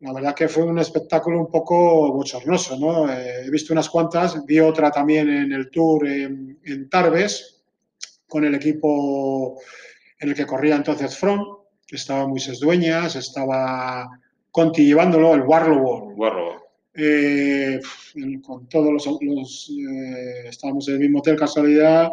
la 0.00 0.12
verdad 0.12 0.34
que 0.34 0.48
fue 0.48 0.64
un 0.64 0.80
espectáculo 0.80 1.38
un 1.38 1.50
poco 1.50 2.12
bochornoso, 2.12 2.76
¿no? 2.76 3.08
Eh, 3.12 3.44
he 3.46 3.50
visto 3.50 3.72
unas 3.72 3.88
cuantas, 3.88 4.44
vi 4.46 4.58
otra 4.58 4.90
también 4.90 5.28
en 5.30 5.52
el 5.52 5.70
Tour 5.70 6.08
en, 6.08 6.58
en 6.64 6.88
Tarbes, 6.88 7.62
con 8.26 8.44
el 8.44 8.54
equipo 8.56 9.60
en 10.18 10.30
el 10.30 10.34
que 10.34 10.46
corría 10.46 10.74
entonces 10.74 11.16
From, 11.16 11.44
estaba 11.96 12.26
Moisés 12.26 12.60
Dueñas, 12.60 13.16
estaba 13.16 14.08
Conti 14.50 14.84
llevándolo, 14.86 15.34
el 15.34 15.42
Warlow 15.42 16.12
Guarro. 16.14 16.62
eh, 16.94 17.80
con 18.42 18.68
todos 18.68 18.92
los, 18.92 19.06
los, 19.22 19.70
eh, 19.70 20.48
estábamos 20.48 20.86
en 20.88 20.94
el 20.94 21.00
mismo 21.00 21.20
hotel, 21.20 21.36
casualidad, 21.36 22.10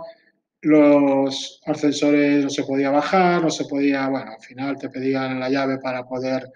los 0.62 1.62
ascensores 1.66 2.44
no 2.44 2.50
se 2.50 2.64
podía 2.64 2.90
bajar, 2.90 3.42
no 3.42 3.50
se 3.50 3.66
podía, 3.66 4.08
bueno, 4.08 4.32
al 4.32 4.42
final 4.42 4.78
te 4.78 4.90
pedían 4.90 5.40
la 5.40 5.50
llave 5.50 5.78
para 5.80 6.04
poder, 6.06 6.50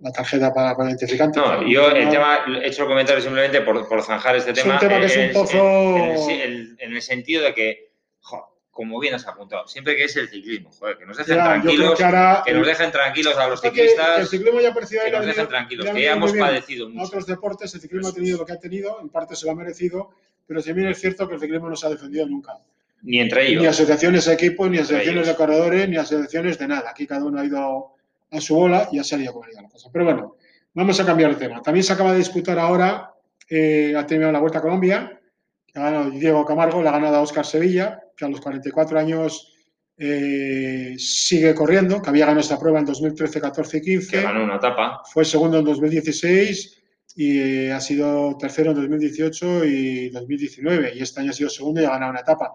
la 0.00 0.12
tarjeta 0.12 0.52
para 0.52 0.74
poder 0.74 0.90
identificarte. 0.90 1.38
No, 1.40 1.66
yo 1.66 1.90
el 1.90 2.08
tema, 2.10 2.40
he 2.62 2.66
hecho 2.68 2.82
el 2.82 2.88
comentario 2.88 3.22
simplemente 3.22 3.62
por, 3.62 3.88
por 3.88 4.02
zanjar 4.02 4.36
este 4.36 4.50
Es 4.52 4.58
un 4.58 4.64
tema. 4.64 4.78
tema 4.78 5.00
que 5.00 5.06
es 5.06 5.16
un 5.16 5.42
pozo- 5.42 5.96
En, 5.96 6.30
en 6.30 6.40
el, 6.40 6.76
en 6.78 7.02
sentido 7.02 7.44
de 7.44 7.54
que, 7.54 7.90
jo, 8.20 8.55
como 8.76 9.00
bien 9.00 9.14
has 9.14 9.26
apuntado, 9.26 9.66
siempre 9.66 9.96
que 9.96 10.04
es 10.04 10.14
el 10.16 10.28
ciclismo, 10.28 10.70
joder, 10.70 10.98
que 10.98 11.06
nos 11.06 11.16
dejen 11.16 11.36
Ya, 11.36 11.44
tranquilos, 11.44 11.96
que 11.96 12.04
ahora- 12.04 12.42
que 12.44 12.52
nos 12.52 12.66
dejen 12.66 12.92
tranquilos 12.92 13.36
a 13.38 13.48
los 13.48 13.60
Creo 13.62 13.72
que 13.72 13.80
el 13.80 13.88
ciclistas, 13.88 14.28
ciclismo 14.28 14.60
ya 14.60 14.74
que 14.74 15.10
nos 15.12 15.26
dejen 15.26 15.48
tranquilos, 15.48 15.86
que 15.90 16.02
ya 16.02 16.12
hemos 16.12 16.32
padecido 16.34 16.86
A 16.86 16.90
mucho. 16.90 17.06
otros 17.06 17.26
deportes 17.26 17.74
el 17.74 17.80
ciclismo 17.80 18.08
ha 18.08 18.12
tenido 18.12 18.36
lo 18.36 18.44
que 18.44 18.52
ha 18.52 18.60
tenido, 18.60 19.00
en 19.00 19.08
parte 19.08 19.34
se 19.34 19.46
lo 19.46 19.52
ha 19.52 19.54
merecido, 19.54 20.10
pero 20.46 20.62
también 20.62 20.88
es 20.88 21.00
cierto 21.00 21.26
que 21.26 21.34
el 21.36 21.40
ciclismo 21.40 21.70
no 21.70 21.74
se 21.76 21.86
ha 21.86 21.90
defendido 21.90 22.26
nunca. 22.26 22.52
Ni 23.00 23.18
entre 23.20 23.46
ellos. 23.48 23.62
Ni 23.62 23.68
asociaciones 23.68 24.26
de 24.26 24.34
equipos, 24.34 24.70
ni 24.70 24.76
asociaciones 24.78 25.14
ellos. 25.14 25.26
de 25.28 25.34
corredores, 25.36 25.88
ni 25.88 25.96
asociaciones 25.96 26.58
de 26.58 26.68
nada. 26.68 26.90
Aquí 26.90 27.06
cada 27.06 27.24
uno 27.24 27.40
ha 27.40 27.44
ido 27.46 27.94
a 28.30 28.40
su 28.42 28.54
bola 28.56 28.88
y 28.92 28.98
ha 28.98 29.04
salido 29.04 29.40
ella 29.50 29.62
la 29.62 29.68
cosa. 29.70 29.88
Pero 29.90 30.04
bueno, 30.04 30.36
vamos 30.74 31.00
a 31.00 31.06
cambiar 31.06 31.30
de 31.34 31.36
tema. 31.46 31.62
También 31.62 31.82
se 31.84 31.94
acaba 31.94 32.12
de 32.12 32.18
disputar 32.18 32.58
ahora, 32.58 33.12
eh, 33.48 33.94
ha 33.96 34.06
terminado 34.06 34.32
la 34.32 34.40
Vuelta 34.40 34.58
a 34.58 34.62
Colombia, 34.62 35.18
que 35.66 35.78
ha 35.78 35.82
ganado 35.82 36.10
Diego 36.10 36.44
Camargo, 36.44 36.82
la 36.82 36.90
ha 36.90 36.92
ganado 36.94 37.16
a 37.16 37.20
Óscar 37.22 37.46
Sevilla, 37.46 38.02
que 38.16 38.24
a 38.24 38.28
los 38.28 38.40
44 38.40 38.98
años 38.98 39.52
eh, 39.98 40.94
sigue 40.98 41.54
corriendo, 41.54 42.02
que 42.02 42.10
había 42.10 42.26
ganado 42.26 42.40
esta 42.40 42.58
prueba 42.58 42.78
en 42.78 42.84
2013, 42.84 43.40
14 43.40 43.76
y 43.78 43.80
15 43.80 44.10
Que 44.10 44.22
ganó 44.22 44.44
una 44.44 44.56
etapa. 44.56 45.02
fue 45.10 45.24
segundo 45.24 45.58
en 45.58 45.64
2016 45.64 46.82
y 47.16 47.38
eh, 47.38 47.72
ha 47.72 47.80
sido 47.80 48.36
tercero 48.36 48.72
en 48.72 48.76
2018 48.76 49.64
y 49.64 50.10
2019 50.10 50.92
y 50.96 51.02
este 51.02 51.20
año 51.20 51.30
ha 51.30 51.34
sido 51.34 51.48
segundo 51.48 51.80
y 51.80 51.84
ha 51.84 51.90
ganado 51.90 52.10
una 52.10 52.20
etapa. 52.20 52.52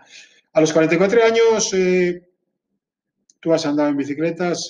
A 0.54 0.62
los 0.62 0.72
44 0.72 1.24
años 1.24 1.74
eh, 1.74 2.28
tú 3.40 3.54
has 3.54 3.66
andado 3.66 3.90
en 3.90 3.98
bicicletas, 3.98 4.70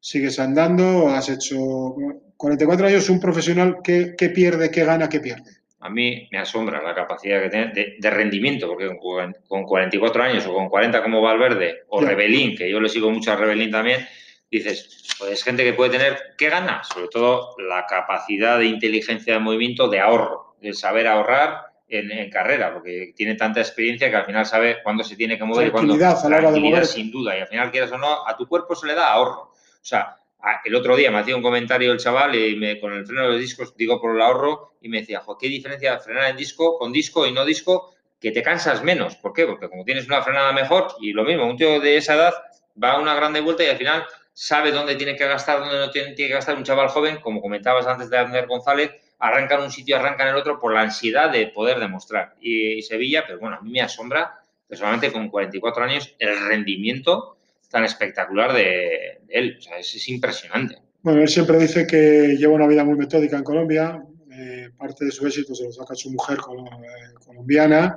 sigues 0.00 0.38
andando, 0.40 1.08
has 1.08 1.28
hecho 1.28 1.94
44 2.36 2.86
años 2.86 3.08
un 3.10 3.20
profesional 3.20 3.76
que, 3.84 4.16
que 4.16 4.30
pierde, 4.30 4.70
que 4.70 4.84
gana, 4.84 5.08
que 5.08 5.20
pierde. 5.20 5.59
A 5.80 5.88
mí 5.88 6.28
me 6.30 6.38
asombra 6.38 6.82
la 6.82 6.94
capacidad 6.94 7.42
que 7.42 7.48
tiene 7.48 7.72
de, 7.72 7.96
de 7.98 8.10
rendimiento, 8.10 8.68
porque 8.68 8.86
con, 8.98 9.34
con 9.48 9.64
44 9.64 10.22
años 10.22 10.46
o 10.46 10.54
con 10.54 10.68
40 10.68 11.02
como 11.02 11.22
Valverde 11.22 11.84
o. 11.88 12.00
Rebelín, 12.00 12.56
que 12.56 12.70
yo 12.70 12.80
le 12.80 12.88
sigo 12.88 13.10
mucho 13.10 13.32
a 13.32 13.36
Rebelín 13.36 13.70
también, 13.70 14.06
dices, 14.50 15.16
pues 15.18 15.32
es 15.32 15.42
gente 15.42 15.64
que 15.64 15.72
puede 15.72 15.90
tener, 15.90 16.18
¿qué 16.36 16.50
gana? 16.50 16.82
Sobre 16.84 17.08
todo 17.08 17.54
la 17.58 17.86
capacidad 17.86 18.58
de 18.58 18.66
inteligencia 18.66 19.34
de 19.34 19.40
movimiento, 19.40 19.88
de 19.88 20.00
ahorro, 20.00 20.56
de 20.60 20.74
saber 20.74 21.06
ahorrar 21.06 21.70
en, 21.88 22.10
en 22.10 22.30
carrera, 22.30 22.72
porque 22.72 23.12
tiene 23.16 23.34
tanta 23.34 23.60
experiencia 23.60 24.10
que 24.10 24.16
al 24.16 24.26
final 24.26 24.44
sabe 24.46 24.82
cuándo 24.82 25.02
se 25.02 25.16
tiene 25.16 25.38
que 25.38 25.44
mover 25.44 25.68
y 25.68 25.70
cuándo. 25.70 25.96
Tranquilidad 25.96 26.26
a 26.26 26.28
la 26.28 26.48
hora 26.48 26.80
de 26.80 26.84
sin 26.84 27.10
duda, 27.10 27.36
y 27.36 27.40
al 27.40 27.48
final, 27.48 27.70
quieras 27.70 27.92
o 27.92 27.98
no, 27.98 28.26
a 28.26 28.36
tu 28.36 28.46
cuerpo 28.46 28.74
se 28.74 28.86
le 28.86 28.94
da 28.94 29.12
ahorro. 29.12 29.50
O 29.50 29.84
sea, 29.84 30.16
el 30.64 30.74
otro 30.74 30.96
día 30.96 31.10
me 31.10 31.18
hacía 31.18 31.36
un 31.36 31.42
comentario 31.42 31.92
el 31.92 31.98
chaval 31.98 32.34
y 32.34 32.56
me, 32.56 32.80
con 32.80 32.92
el 32.92 33.06
freno 33.06 33.22
de 33.22 33.28
los 33.28 33.40
discos, 33.40 33.76
digo 33.76 34.00
por 34.00 34.14
el 34.14 34.22
ahorro, 34.22 34.74
y 34.80 34.88
me 34.88 35.00
decía, 35.00 35.20
"Jo, 35.20 35.36
¿qué 35.38 35.48
diferencia 35.48 35.98
frenar 35.98 36.30
en 36.30 36.36
disco, 36.36 36.78
con 36.78 36.92
disco 36.92 37.26
y 37.26 37.32
no 37.32 37.44
disco? 37.44 37.94
Que 38.20 38.32
te 38.32 38.42
cansas 38.42 38.82
menos. 38.82 39.16
¿Por 39.16 39.32
qué? 39.32 39.46
Porque 39.46 39.68
como 39.68 39.84
tienes 39.84 40.06
una 40.06 40.22
frenada 40.22 40.52
mejor, 40.52 40.88
y 41.00 41.12
lo 41.12 41.24
mismo, 41.24 41.46
un 41.46 41.56
tío 41.56 41.80
de 41.80 41.96
esa 41.96 42.14
edad 42.14 42.34
va 42.82 42.92
a 42.92 43.00
una 43.00 43.14
grande 43.14 43.40
vuelta 43.40 43.64
y 43.64 43.68
al 43.68 43.76
final 43.76 44.04
sabe 44.32 44.72
dónde 44.72 44.96
tiene 44.96 45.16
que 45.16 45.26
gastar, 45.26 45.60
dónde 45.60 45.78
no 45.78 45.90
tiene, 45.90 46.14
tiene 46.14 46.28
que 46.28 46.34
gastar 46.34 46.56
un 46.56 46.64
chaval 46.64 46.88
joven, 46.88 47.20
como 47.20 47.40
comentabas 47.40 47.86
antes 47.86 48.08
de 48.10 48.18
Ander 48.18 48.46
González, 48.46 48.92
arranca 49.18 49.56
en 49.56 49.62
un 49.62 49.70
sitio, 49.70 49.96
arranca 49.96 50.22
en 50.22 50.30
el 50.30 50.36
otro 50.36 50.58
por 50.58 50.72
la 50.72 50.82
ansiedad 50.82 51.30
de 51.30 51.48
poder 51.48 51.78
demostrar. 51.78 52.34
Y, 52.40 52.72
y 52.78 52.82
Sevilla, 52.82 53.24
pero 53.26 53.38
bueno, 53.38 53.56
a 53.56 53.60
mí 53.60 53.70
me 53.70 53.82
asombra, 53.82 54.40
personalmente 54.66 55.12
con 55.12 55.28
44 55.28 55.84
años, 55.84 56.14
el 56.18 56.48
rendimiento 56.48 57.36
tan 57.70 57.84
espectacular 57.84 58.52
de, 58.52 59.20
él. 59.28 59.56
O 59.58 59.62
sea, 59.62 59.78
es, 59.78 59.94
es 59.94 60.08
impresionante. 60.08 60.76
Bueno, 61.02 61.22
él 61.22 61.28
siempre 61.28 61.58
dice 61.58 61.86
que 61.86 62.36
lleva 62.36 62.52
una 62.54 62.66
vida 62.66 62.84
muy 62.84 62.96
metódica 62.98 63.36
en 63.38 63.44
Colombia. 63.44 64.02
eh, 64.32 64.70
parte 64.76 65.04
de 65.04 65.10
su 65.10 65.26
éxito 65.26 65.54
se 65.54 65.64
lo 65.64 65.72
saca 65.72 65.94
su 65.94 66.10
mujer 66.10 66.38
colo- 66.38 66.66
eh, 66.84 67.14
colombiana. 67.24 67.96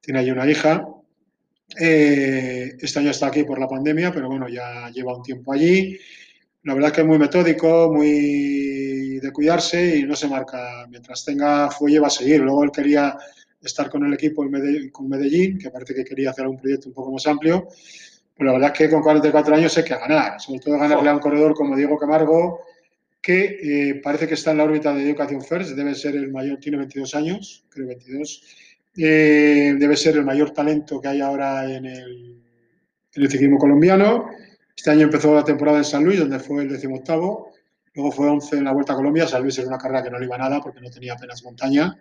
Tiene 0.00 0.20
allí 0.20 0.30
una 0.30 0.48
hija. 0.48 0.86
Eh, 1.80 2.76
este 2.80 2.98
año 3.00 3.10
está 3.10 3.26
aquí 3.26 3.42
por 3.44 3.58
la 3.58 3.68
pandemia, 3.68 4.12
pero 4.12 4.28
bueno, 4.28 4.48
ya 4.48 4.88
lleva 4.90 5.16
un 5.16 5.22
tiempo 5.22 5.52
allí. 5.52 5.98
La 6.62 6.74
verdad 6.74 6.92
que 6.92 7.00
es 7.00 7.06
muy 7.06 7.18
metódico, 7.18 7.92
muy 7.92 9.18
de 9.20 9.32
cuidarse 9.32 9.96
y 9.98 10.02
no 10.04 10.14
se 10.14 10.28
marca. 10.28 10.86
Mientras 10.88 11.24
tenga 11.24 11.70
fuelle 11.70 12.00
va 12.00 12.08
a 12.08 12.10
seguir. 12.10 12.40
Luego 12.40 12.64
él 12.64 12.70
quería 12.70 13.16
estar 13.62 13.88
con 13.90 14.04
el 14.06 14.14
equipo 14.14 14.44
en 14.44 14.50
Medellín, 14.50 14.90
con 14.90 15.08
Medellín, 15.08 15.58
que 15.58 15.70
parece 15.70 15.94
que 15.94 16.04
quería 16.04 16.30
hacer 16.30 16.46
un 16.46 16.56
proyecto 16.56 16.88
un 16.88 16.94
poco 16.94 17.12
más 17.12 17.26
amplio. 17.26 17.68
Pero 18.36 18.50
la 18.50 18.58
verdad 18.58 18.72
es 18.72 18.78
que 18.78 18.90
con 18.90 19.02
44 19.02 19.54
años 19.54 19.76
hay 19.78 19.84
que 19.84 19.96
ganar, 19.96 20.40
sobre 20.40 20.60
todo 20.60 20.78
ganarle 20.78 21.08
a 21.08 21.14
un 21.14 21.20
corredor 21.20 21.54
como 21.54 21.74
Diego 21.74 21.98
Camargo, 21.98 22.60
que 23.22 23.58
eh, 23.62 24.00
parece 24.02 24.28
que 24.28 24.34
está 24.34 24.50
en 24.50 24.58
la 24.58 24.64
órbita 24.64 24.94
de 24.94 25.02
Education 25.02 25.42
First, 25.42 25.70
debe 25.70 25.94
ser 25.94 26.14
el 26.14 26.30
mayor, 26.30 26.58
tiene 26.60 26.78
22 26.78 27.14
años, 27.14 27.64
creo 27.70 27.86
22, 27.88 28.42
eh, 28.98 29.74
debe 29.78 29.96
ser 29.96 30.16
el 30.16 30.24
mayor 30.24 30.50
talento 30.50 31.00
que 31.00 31.08
hay 31.08 31.20
ahora 31.20 31.64
en 31.64 31.86
el, 31.86 32.42
en 33.14 33.22
el 33.22 33.30
ciclismo 33.30 33.58
colombiano. 33.58 34.28
Este 34.76 34.90
año 34.90 35.04
empezó 35.04 35.34
la 35.34 35.44
temporada 35.44 35.78
en 35.78 35.84
San 35.84 36.04
Luis, 36.04 36.18
donde 36.18 36.38
fue 36.38 36.62
el 36.62 36.68
decimoctavo. 36.68 37.52
luego 37.94 38.12
fue 38.12 38.28
11 38.28 38.58
en 38.58 38.64
la 38.64 38.72
Vuelta 38.72 38.92
a 38.92 38.96
Colombia, 38.96 39.26
Salvis 39.26 39.58
era 39.58 39.68
una 39.68 39.78
carrera 39.78 40.02
que 40.02 40.10
no 40.10 40.18
le 40.18 40.26
iba 40.26 40.36
nada 40.36 40.60
porque 40.60 40.80
no 40.80 40.90
tenía 40.90 41.14
apenas 41.14 41.42
montaña. 41.42 41.98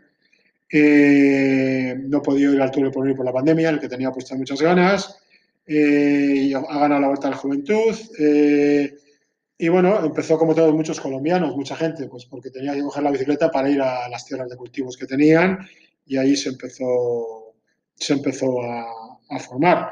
Eh, 0.72 1.96
no 2.08 2.22
podía 2.22 2.52
ir 2.52 2.62
al 2.62 2.72
Tour 2.72 2.86
de 2.86 2.92
Porvenir 2.92 3.16
por 3.16 3.26
la 3.26 3.32
pandemia, 3.32 3.70
en 3.70 3.76
el 3.76 3.82
que 3.82 3.88
tenía 3.88 4.12
puestas 4.12 4.38
muchas 4.38 4.62
ganas. 4.62 5.25
Eh, 5.68 6.54
ha 6.56 6.80
ganado 6.80 7.02
la 7.02 7.08
Vuelta 7.08 7.28
a 7.28 7.32
la 7.32 7.38
Juventud. 7.38 7.96
Eh, 8.20 8.96
y 9.58 9.70
bueno, 9.70 10.04
empezó 10.04 10.38
como 10.38 10.54
todos 10.54 10.74
muchos 10.74 11.00
colombianos, 11.00 11.56
mucha 11.56 11.76
gente, 11.76 12.08
pues 12.08 12.26
porque 12.26 12.52
tenía 12.52 12.74
que 12.74 12.82
coger 12.82 13.04
la 13.04 13.12
bicicleta 13.12 13.50
para 13.50 13.70
ir 13.70 13.82
a 13.82 14.10
las 14.10 14.26
tierras 14.26 14.50
de 14.50 14.58
cultivos 14.58 14.98
que 14.98 15.06
tenían 15.06 15.60
y 16.06 16.18
ahí 16.18 16.36
se 16.36 16.50
empezó, 16.50 17.56
se 17.96 18.14
empezó 18.14 18.62
a, 18.62 18.86
a 19.30 19.40
formar. 19.40 19.92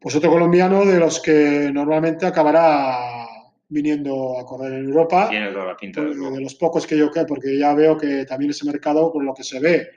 Pues 0.00 0.14
otro 0.16 0.30
colombiano 0.30 0.84
de 0.84 0.98
los 0.98 1.20
que 1.20 1.70
normalmente 1.72 2.26
acabará 2.26 3.26
viniendo 3.68 4.38
a 4.38 4.44
correr 4.44 4.74
en 4.74 4.86
Europa. 4.86 5.28
Tiene 5.30 5.52
toda 5.52 5.66
la 5.66 5.76
pinta 5.76 6.02
de, 6.02 6.14
de 6.14 6.40
los 6.40 6.54
pocos 6.54 6.86
que 6.86 6.98
yo 6.98 7.10
que, 7.10 7.24
porque 7.24 7.58
ya 7.58 7.74
veo 7.74 7.96
que 7.96 8.24
también 8.24 8.50
ese 8.50 8.66
mercado, 8.66 9.12
por 9.12 9.24
lo 9.24 9.34
que 9.34 9.44
se 9.44 9.60
ve 9.60 9.88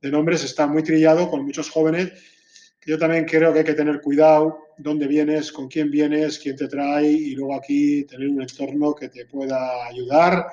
de 0.00 0.10
nombres, 0.10 0.44
está 0.44 0.66
muy 0.66 0.82
trillado 0.82 1.30
con 1.30 1.44
muchos 1.44 1.70
jóvenes. 1.70 2.12
Yo 2.86 2.98
también 2.98 3.24
creo 3.24 3.52
que 3.52 3.60
hay 3.60 3.64
que 3.64 3.74
tener 3.74 4.00
cuidado 4.00 4.58
dónde 4.78 5.06
vienes, 5.06 5.52
con 5.52 5.68
quién 5.68 5.90
vienes, 5.90 6.38
quién 6.38 6.56
te 6.56 6.68
trae 6.68 7.10
y 7.10 7.34
luego 7.34 7.54
aquí 7.54 8.04
tener 8.04 8.28
un 8.28 8.42
entorno 8.42 8.94
que 8.94 9.08
te 9.08 9.26
pueda 9.26 9.86
ayudar, 9.86 10.46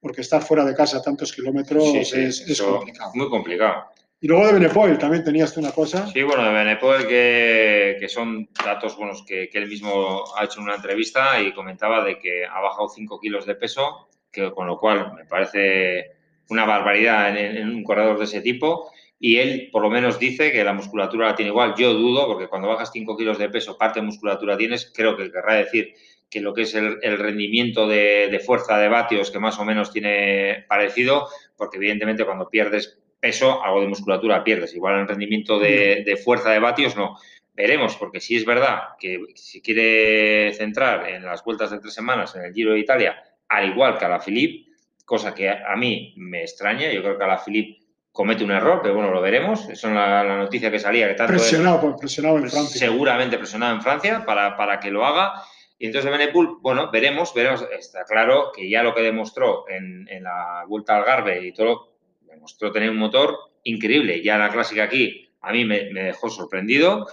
porque 0.00 0.22
estar 0.22 0.42
fuera 0.42 0.64
de 0.64 0.74
casa 0.74 1.02
tantos 1.02 1.32
kilómetros 1.32 1.84
Sí, 1.92 2.04
sí, 2.04 2.20
es, 2.20 2.40
es 2.48 2.62
complicado. 2.62 3.12
Muy 3.14 3.28
complicado. 3.28 3.84
Y 4.20 4.26
luego 4.26 4.48
de 4.48 4.54
Benepoel 4.54 4.98
también 4.98 5.22
tenías 5.22 5.54
tú 5.54 5.60
una 5.60 5.70
cosa. 5.70 6.08
Sí, 6.08 6.22
bueno, 6.24 6.42
de 6.42 6.52
Benepoel, 6.52 7.06
que, 7.06 7.96
que 8.00 8.08
son 8.08 8.48
datos 8.64 8.96
buenos 8.96 9.24
que, 9.24 9.48
que, 9.48 9.58
él 9.58 9.68
mismo 9.68 10.24
ha 10.36 10.44
hecho 10.44 10.58
en 10.58 10.64
una 10.64 10.74
entrevista 10.74 11.40
y 11.40 11.54
comentaba 11.54 12.02
de 12.02 12.18
que 12.18 12.44
ha 12.44 12.60
bajado 12.60 12.88
5 12.88 13.20
kilos 13.20 13.46
de 13.46 13.54
peso, 13.54 14.08
que, 14.32 14.50
con 14.50 14.66
lo 14.66 14.76
cual 14.76 15.12
me 15.14 15.24
parece 15.24 16.16
una 16.48 16.64
barbaridad 16.64 17.28
en, 17.36 17.58
en, 17.58 17.68
un 17.68 17.84
corredor 17.84 18.18
de 18.18 18.24
ese 18.24 18.40
tipo. 18.40 18.90
Y 19.20 19.38
él, 19.38 19.68
por 19.72 19.82
lo 19.82 19.90
menos, 19.90 20.18
dice 20.18 20.52
que 20.52 20.62
la 20.62 20.72
musculatura 20.72 21.26
la 21.28 21.34
tiene 21.34 21.50
igual. 21.50 21.74
Yo 21.76 21.92
dudo, 21.94 22.26
porque 22.26 22.46
cuando 22.46 22.68
bajas 22.68 22.90
5 22.92 23.16
kilos 23.16 23.38
de 23.38 23.48
peso, 23.48 23.76
parte 23.76 24.00
de 24.00 24.06
musculatura 24.06 24.56
tienes, 24.56 24.92
creo 24.94 25.16
que 25.16 25.30
querrá 25.30 25.54
decir 25.54 25.94
que 26.30 26.40
lo 26.40 26.54
que 26.54 26.62
es 26.62 26.74
el, 26.74 26.98
el 27.02 27.18
rendimiento 27.18 27.88
de, 27.88 28.28
de 28.30 28.38
fuerza 28.38 28.78
de 28.78 28.88
vatios, 28.88 29.30
que 29.30 29.38
más 29.38 29.58
o 29.58 29.64
menos 29.64 29.90
tiene 29.92 30.66
parecido, 30.68 31.28
porque 31.56 31.78
evidentemente 31.78 32.24
cuando 32.24 32.48
pierdes 32.48 32.98
peso, 33.18 33.64
algo 33.64 33.80
de 33.80 33.88
musculatura 33.88 34.44
pierdes. 34.44 34.74
Igual 34.74 35.00
en 35.00 35.08
rendimiento 35.08 35.58
de, 35.58 36.02
de, 36.04 36.16
fuerza 36.16 36.50
de 36.50 36.60
vatios, 36.60 36.96
no. 36.96 37.16
Veremos, 37.54 37.96
porque 37.96 38.20
si 38.20 38.36
es 38.36 38.44
verdad 38.44 38.90
que 39.00 39.20
si 39.34 39.60
quiere 39.60 40.52
centrar 40.54 41.08
en 41.08 41.24
las 41.24 41.42
vueltas 41.42 41.70
de 41.70 41.80
tres 41.80 41.94
semanas 41.94 42.36
en 42.36 42.44
el 42.44 42.54
Giro 42.54 42.72
de 42.72 42.78
Italia, 42.78 43.20
al 43.48 43.70
igual 43.70 43.98
que 43.98 44.04
a 44.04 44.08
la 44.08 44.20
Philippe, 44.20 44.70
cosa 45.04 45.34
que 45.34 45.48
a 45.50 45.74
mí 45.76 46.14
me 46.16 46.42
extraña, 46.42 46.92
yo 46.92 47.02
creo 47.02 47.18
que 47.18 47.24
a 47.24 47.28
la 47.28 47.38
Philippe 47.38 47.87
comete 48.12 48.44
un 48.44 48.50
error, 48.50 48.80
pero 48.82 48.94
bueno, 48.94 49.10
lo 49.10 49.20
veremos. 49.20 49.68
Eso 49.68 49.88
es 49.88 49.94
la, 49.94 50.24
la 50.24 50.36
noticia 50.36 50.70
que 50.70 50.78
salía. 50.78 51.08
Que 51.08 51.14
tanto 51.14 51.34
presionado, 51.34 51.90
es, 51.90 51.96
presionado 52.00 52.38
en 52.38 52.50
Francia. 52.50 52.78
Seguramente 52.78 53.38
presionado 53.38 53.74
en 53.74 53.82
Francia 53.82 54.24
para, 54.26 54.56
para 54.56 54.80
que 54.80 54.90
lo 54.90 55.06
haga. 55.06 55.42
Y 55.78 55.86
entonces 55.86 56.10
Benepul, 56.10 56.58
bueno, 56.60 56.90
veremos, 56.90 57.32
veremos. 57.34 57.64
Está 57.76 58.04
claro 58.04 58.50
que 58.54 58.68
ya 58.68 58.82
lo 58.82 58.94
que 58.94 59.02
demostró 59.02 59.68
en, 59.68 60.08
en 60.08 60.24
la 60.24 60.64
Vuelta 60.66 60.96
al 60.96 61.04
Garbe 61.04 61.46
y 61.46 61.52
todo 61.52 61.98
demostró 62.22 62.72
tener 62.72 62.90
un 62.90 62.98
motor 62.98 63.36
increíble. 63.62 64.22
Ya 64.22 64.38
la 64.38 64.50
clásica 64.50 64.84
aquí 64.84 65.30
a 65.40 65.52
mí 65.52 65.64
me, 65.64 65.90
me 65.92 66.02
dejó 66.02 66.30
sorprendido 66.30 67.06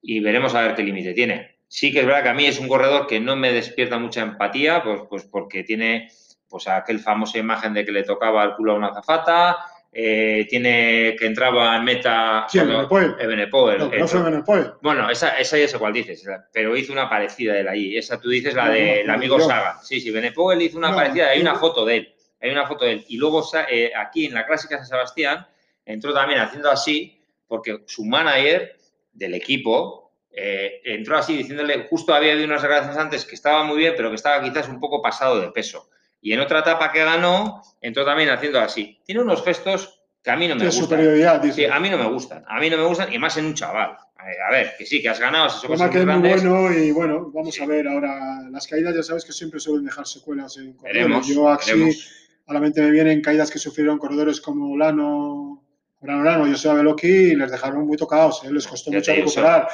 y 0.00 0.20
veremos 0.20 0.54
a 0.54 0.62
ver 0.62 0.74
qué 0.74 0.82
límite 0.82 1.14
tiene. 1.14 1.56
Sí 1.68 1.92
que 1.92 2.00
es 2.00 2.06
verdad 2.06 2.22
que 2.22 2.28
a 2.28 2.34
mí 2.34 2.46
es 2.46 2.60
un 2.60 2.68
corredor 2.68 3.06
que 3.06 3.18
no 3.18 3.34
me 3.34 3.52
despierta 3.52 3.98
mucha 3.98 4.22
empatía, 4.22 4.82
pues, 4.82 5.02
pues 5.08 5.24
porque 5.24 5.64
tiene 5.64 6.08
pues 6.48 6.68
aquel 6.68 7.00
famosa 7.00 7.38
imagen 7.38 7.72
de 7.72 7.84
que 7.84 7.92
le 7.92 8.02
tocaba 8.02 8.44
el 8.44 8.54
culo 8.54 8.72
a 8.72 8.76
una 8.76 8.88
azafata, 8.88 9.56
eh, 9.92 10.46
tiene 10.48 11.14
que 11.18 11.26
entraba 11.26 11.76
en 11.76 11.84
meta... 11.84 12.46
¿Quién? 12.50 12.66
¿Benepoel? 12.66 13.14
Eh, 13.20 13.26
Benepoel. 13.26 13.78
No, 13.78 13.90
no 13.90 14.08
fue 14.08 14.22
Benepoel. 14.22 14.72
Bueno, 14.80 15.10
esa, 15.10 15.38
esa 15.38 15.58
ya 15.58 15.68
sé 15.68 15.78
cuál 15.78 15.92
dices, 15.92 16.26
pero 16.52 16.76
hizo 16.76 16.92
una 16.92 17.08
parecida 17.10 17.52
de 17.52 17.62
la 17.62 17.72
ahí. 17.72 17.96
Esa 17.96 18.18
tú 18.18 18.30
dices 18.30 18.54
la 18.54 18.70
del 18.70 19.06
no, 19.06 19.12
no, 19.12 19.18
amigo 19.18 19.40
Saga. 19.40 19.78
Sí, 19.82 20.00
sí, 20.00 20.10
Benepoel 20.10 20.62
hizo 20.62 20.78
una 20.78 20.94
parecida, 20.94 21.28
hay 21.28 21.40
una 21.40 21.56
foto 21.56 21.84
de 21.84 21.96
él 21.96 22.14
hay 22.42 22.50
una 22.50 22.66
foto 22.66 22.84
de 22.84 22.92
él. 22.92 23.04
Y 23.08 23.16
luego 23.16 23.48
eh, 23.70 23.92
aquí 23.96 24.26
en 24.26 24.34
la 24.34 24.44
clásica 24.44 24.78
San 24.78 24.86
Sebastián 24.86 25.46
entró 25.86 26.12
también 26.12 26.40
haciendo 26.40 26.70
así, 26.70 27.22
porque 27.46 27.82
su 27.86 28.04
manager 28.04 28.76
del 29.12 29.34
equipo 29.34 30.12
eh, 30.32 30.80
entró 30.84 31.16
así 31.18 31.36
diciéndole, 31.36 31.86
justo 31.88 32.12
había 32.12 32.32
habido 32.32 32.48
unas 32.48 32.62
declaraciones 32.62 32.98
antes 32.98 33.24
que 33.24 33.36
estaba 33.36 33.62
muy 33.64 33.78
bien, 33.78 33.94
pero 33.96 34.08
que 34.08 34.16
estaba 34.16 34.42
quizás 34.42 34.68
un 34.68 34.80
poco 34.80 35.00
pasado 35.00 35.40
de 35.40 35.50
peso. 35.50 35.88
Y 36.22 36.32
en 36.32 36.40
otra 36.40 36.60
etapa 36.60 36.90
que 36.90 37.04
ganó, 37.04 37.62
entró 37.80 38.04
también 38.04 38.30
haciendo 38.30 38.60
así. 38.60 38.98
Tiene 39.04 39.20
unos 39.20 39.44
gestos 39.44 40.02
que 40.22 40.30
a 40.30 40.36
mí 40.36 40.48
no 40.48 40.54
me 40.54 40.64
gustan. 40.64 40.84
superioridad, 40.84 41.40
dice. 41.40 41.54
Sí, 41.54 41.64
a 41.66 41.78
mí 41.78 41.90
no 41.90 41.98
me 41.98 42.06
gustan. 42.06 42.44
A 42.48 42.58
mí 42.58 42.70
no 42.70 42.78
me 42.78 42.84
gustan, 42.84 43.12
y 43.12 43.18
más 43.18 43.36
en 43.36 43.46
un 43.46 43.54
chaval. 43.54 43.96
A 44.16 44.52
ver, 44.52 44.74
que 44.78 44.86
sí, 44.86 45.02
que 45.02 45.08
has 45.08 45.18
ganado. 45.18 45.48
Eso 45.48 45.66
que 45.90 45.98
es 45.98 46.06
muy 46.06 46.20
bueno 46.20 46.72
y 46.72 46.92
bueno, 46.92 47.30
vamos 47.34 47.54
sí. 47.54 47.62
a 47.62 47.66
ver 47.66 47.88
ahora. 47.88 48.48
Las 48.50 48.68
caídas 48.68 48.94
ya 48.94 49.02
sabes 49.02 49.24
que 49.24 49.32
siempre 49.32 49.58
suelen 49.58 49.84
dejar 49.84 50.06
secuelas 50.06 50.56
en 50.56 50.80
veremos, 50.80 51.26
Yo 51.26 51.50
aquí 51.50 51.72
veremos 51.72 52.22
a 52.46 52.52
la 52.54 52.60
mente 52.60 52.82
me 52.82 52.90
vienen 52.90 53.20
caídas 53.20 53.50
que 53.50 53.58
sufrieron 53.58 53.98
corredores 53.98 54.40
como 54.40 54.76
Lano, 54.76 55.62
Brano 56.00 56.24
Lano, 56.24 56.46
José 56.46 56.72
Beloki 56.72 57.06
y 57.06 57.36
les 57.36 57.50
dejaron 57.50 57.86
muy 57.86 57.96
tocados, 57.96 58.42
¿eh? 58.44 58.52
les 58.52 58.66
costó 58.66 58.90
Ya 58.90 58.98
mucho 58.98 59.14
recuperar. 59.14 59.68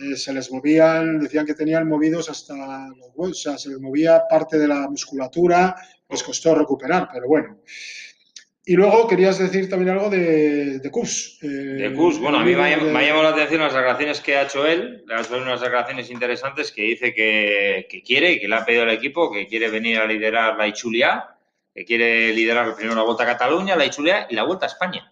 Eh, 0.00 0.16
se 0.16 0.32
les 0.32 0.50
movían, 0.50 1.18
decían 1.18 1.44
que 1.44 1.54
tenían 1.54 1.88
movidos 1.88 2.30
hasta 2.30 2.54
los 2.88 3.10
huesos, 3.14 3.38
o 3.38 3.50
sea, 3.50 3.58
se 3.58 3.68
les 3.68 3.78
movía 3.78 4.22
parte 4.28 4.58
de 4.58 4.68
la 4.68 4.88
musculatura, 4.88 5.74
les 6.08 6.22
costó 6.22 6.54
recuperar, 6.54 7.08
pero 7.12 7.28
bueno. 7.28 7.58
Y 8.64 8.74
luego 8.74 9.08
querías 9.08 9.38
decir 9.38 9.68
también 9.68 9.90
algo 9.90 10.08
de, 10.08 10.78
de 10.78 10.90
Cus. 10.90 11.40
Eh, 11.42 11.46
de 11.46 11.92
Cus, 11.94 12.20
bueno, 12.20 12.38
a 12.38 12.44
mí 12.44 12.54
me 12.54 12.62
ha, 12.62 12.76
llamado 12.76 13.24
la 13.24 13.30
atención 13.30 13.60
las 13.60 13.72
declaraciones 13.72 14.20
que 14.20 14.36
ha 14.36 14.42
hecho 14.42 14.64
él, 14.64 15.04
hecho 15.08 15.36
unas 15.36 15.60
declaraciones 15.60 16.10
interesantes 16.10 16.70
que 16.70 16.82
dice 16.82 17.12
que, 17.12 17.86
que 17.90 18.02
quiere, 18.02 18.38
que 18.38 18.46
le 18.46 18.54
ha 18.54 18.64
pedido 18.64 18.84
al 18.84 18.90
equipo, 18.90 19.32
que 19.32 19.48
quiere 19.48 19.68
venir 19.68 19.98
a 19.98 20.06
liderar 20.06 20.56
la 20.56 20.68
Ichulia, 20.68 21.36
que 21.74 21.84
quiere 21.84 22.32
liderar 22.32 22.74
primero 22.76 22.94
la 22.94 23.02
Vuelta 23.02 23.24
a 23.24 23.26
Cataluña, 23.26 23.74
la 23.74 23.86
Ichulia 23.86 24.28
y 24.30 24.36
la 24.36 24.44
Vuelta 24.44 24.66
a 24.66 24.68
España. 24.68 25.11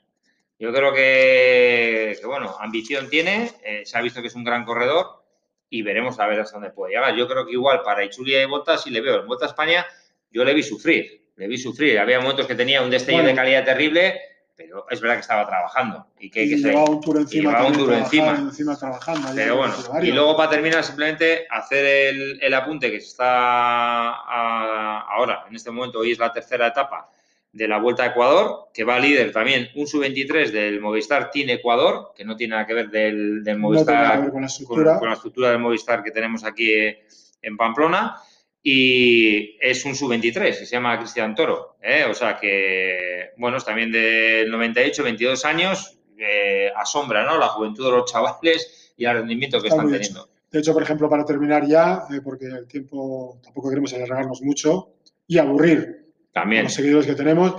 Yo 0.61 0.75
creo 0.75 0.93
que, 0.93 2.19
que 2.21 2.27
bueno, 2.27 2.55
ambición 2.61 3.09
tiene, 3.09 3.51
eh, 3.65 3.81
se 3.87 3.97
ha 3.97 4.03
visto 4.03 4.21
que 4.21 4.29
es 4.29 4.35
un 4.35 4.45
gran 4.45 4.67
corredor 4.67 5.25
y 5.71 5.81
veremos 5.81 6.21
a 6.21 6.27
ver 6.27 6.39
hasta 6.39 6.59
dónde 6.59 6.71
puede 6.71 6.93
llegar. 6.93 7.17
Yo 7.17 7.27
creo 7.27 7.47
que 7.47 7.53
igual 7.53 7.81
para 7.83 8.05
Ichulia 8.05 8.43
y 8.43 8.45
Vuelta 8.45 8.77
sí 8.77 8.91
le 8.91 9.01
veo. 9.01 9.21
En 9.21 9.27
Vuelta 9.27 9.47
a 9.47 9.49
España 9.49 9.87
yo 10.31 10.45
le 10.45 10.53
vi 10.53 10.63
sufrir, 10.63 11.31
le 11.37 11.49
vi 11.49 11.57
sufrir. 11.57 11.99
Había 11.99 12.21
momentos 12.21 12.47
que 12.47 12.55
tenía 12.55 12.83
un 12.83 12.91
destello 12.91 13.19
bueno. 13.19 13.31
de 13.31 13.37
calidad 13.37 13.65
terrible, 13.65 14.21
pero 14.55 14.85
es 14.91 15.01
verdad 15.01 15.15
que 15.15 15.23
estaba 15.23 15.47
trabajando. 15.47 16.09
Y 16.19 16.31
que, 16.31 16.43
y 16.43 16.51
que 16.51 16.57
llevaba 16.57 16.91
un 16.91 17.01
tour 17.01 17.17
encima. 17.17 17.53
Llevaba 17.53 17.67
un 17.67 17.73
tour 17.73 17.93
encima. 17.95 18.31
encima 18.33 18.79
trabajando. 18.79 19.29
Pero 19.35 19.57
bueno, 19.57 19.75
y 20.03 20.13
luego 20.13 20.37
para 20.37 20.51
terminar 20.51 20.85
simplemente 20.85 21.47
hacer 21.49 21.87
el, 21.87 22.39
el 22.43 22.53
apunte 22.53 22.91
que 22.91 23.01
se 23.01 23.07
está 23.07 23.31
a, 23.31 25.07
ahora, 25.09 25.47
en 25.49 25.57
este 25.57 25.71
momento, 25.71 26.01
hoy 26.01 26.13
es 26.13 26.19
la 26.19 26.31
tercera 26.31 26.67
etapa 26.67 27.09
de 27.53 27.67
la 27.67 27.79
Vuelta 27.79 28.05
a 28.05 28.07
Ecuador, 28.07 28.69
que 28.73 28.85
va 28.85 28.99
líder 28.99 29.33
también 29.33 29.69
un 29.75 29.87
sub-23 29.87 30.51
del 30.51 30.81
Movistar 30.81 31.31
Team 31.31 31.51
Ecuador, 31.51 32.13
que 32.15 32.25
no 32.25 32.37
tiene 32.37 32.53
nada 32.53 32.67
que 32.67 32.75
ver 32.75 32.91
del, 32.91 33.43
del 33.43 33.59
Movistar 33.59 34.25
no 34.25 34.31
con, 34.31 34.43
la 34.43 34.47
estructura. 34.47 34.93
Con, 34.93 34.99
con 35.01 35.09
la 35.09 35.15
estructura 35.15 35.51
del 35.51 35.59
Movistar 35.59 36.03
que 36.03 36.13
tenemos 36.13 36.45
aquí 36.45 36.73
en 37.43 37.57
Pamplona 37.57 38.17
y 38.63 39.57
es 39.61 39.85
un 39.85 39.95
sub-23, 39.95 40.53
se 40.53 40.67
llama 40.67 40.99
Cristian 40.99 41.35
Toro. 41.35 41.77
¿eh? 41.83 42.05
O 42.09 42.15
sea 42.15 42.37
que, 42.39 43.31
bueno, 43.39 43.57
es 43.57 43.65
también 43.65 43.91
del 43.91 44.51
98, 44.51 45.03
22 45.03 45.45
años, 45.45 45.99
eh, 46.19 46.71
asombra 46.77 47.25
¿no? 47.25 47.39
la 47.39 47.49
juventud 47.49 47.85
de 47.87 47.91
los 47.91 48.11
chavales 48.11 48.93
y 48.97 49.07
el 49.07 49.15
rendimiento 49.15 49.61
que 49.61 49.69
Está 49.69 49.83
están 49.83 49.93
teniendo. 49.93 50.21
Hecho. 50.21 50.31
De 50.51 50.59
hecho, 50.59 50.73
por 50.75 50.83
ejemplo, 50.83 51.09
para 51.09 51.25
terminar 51.25 51.67
ya, 51.67 52.05
eh, 52.13 52.21
porque 52.23 52.47
el 52.47 52.67
tiempo 52.67 53.39
tampoco 53.43 53.71
queremos 53.71 53.95
alargarnos 53.95 54.43
mucho 54.43 54.95
y 55.27 55.39
aburrir 55.39 56.10
también. 56.33 56.65
los 56.65 56.75
seguidores 56.75 57.07
que 57.07 57.15
tenemos. 57.15 57.55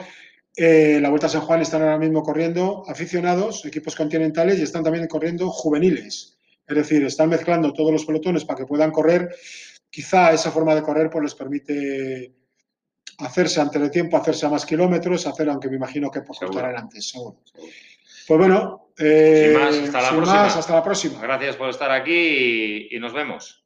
Eh, 0.55 0.99
la 1.01 1.09
Vuelta 1.09 1.27
a 1.27 1.29
San 1.29 1.41
Juan 1.41 1.61
están 1.61 1.81
ahora 1.81 1.97
mismo 1.97 2.23
corriendo 2.23 2.83
aficionados, 2.87 3.65
equipos 3.65 3.95
continentales 3.95 4.59
y 4.59 4.63
están 4.63 4.83
también 4.83 5.07
corriendo 5.07 5.49
juveniles. 5.49 6.37
Es 6.67 6.75
decir, 6.75 7.03
están 7.03 7.29
mezclando 7.29 7.73
todos 7.73 7.91
los 7.91 8.05
pelotones 8.05 8.45
para 8.45 8.59
que 8.59 8.65
puedan 8.65 8.91
correr 8.91 9.29
quizá 9.89 10.31
esa 10.31 10.51
forma 10.51 10.73
de 10.73 10.81
correr 10.81 11.09
pues 11.09 11.23
les 11.23 11.35
permite 11.35 12.33
hacerse 13.19 13.61
antes 13.61 13.81
de 13.81 13.89
tiempo, 13.89 14.17
hacerse 14.17 14.45
a 14.45 14.49
más 14.49 14.65
kilómetros, 14.65 15.27
hacer, 15.27 15.49
aunque 15.49 15.69
me 15.69 15.75
imagino 15.75 16.09
que 16.09 16.21
pues, 16.21 16.39
costarán 16.39 16.77
antes, 16.77 17.09
seguro. 17.09 17.41
Pues 18.27 18.39
bueno, 18.39 18.93
eh, 18.97 19.53
sin 19.53 19.59
más, 19.59 19.75
hasta 19.75 20.01
la 20.01 20.07
sin 20.07 20.17
próxima. 20.17 20.43
Más, 20.43 20.57
hasta 20.57 20.73
la 20.73 20.83
próxima. 20.83 21.21
Gracias 21.21 21.55
por 21.55 21.69
estar 21.69 21.91
aquí 21.91 22.87
y, 22.91 22.95
y 22.95 22.99
nos 22.99 23.13
vemos. 23.13 23.60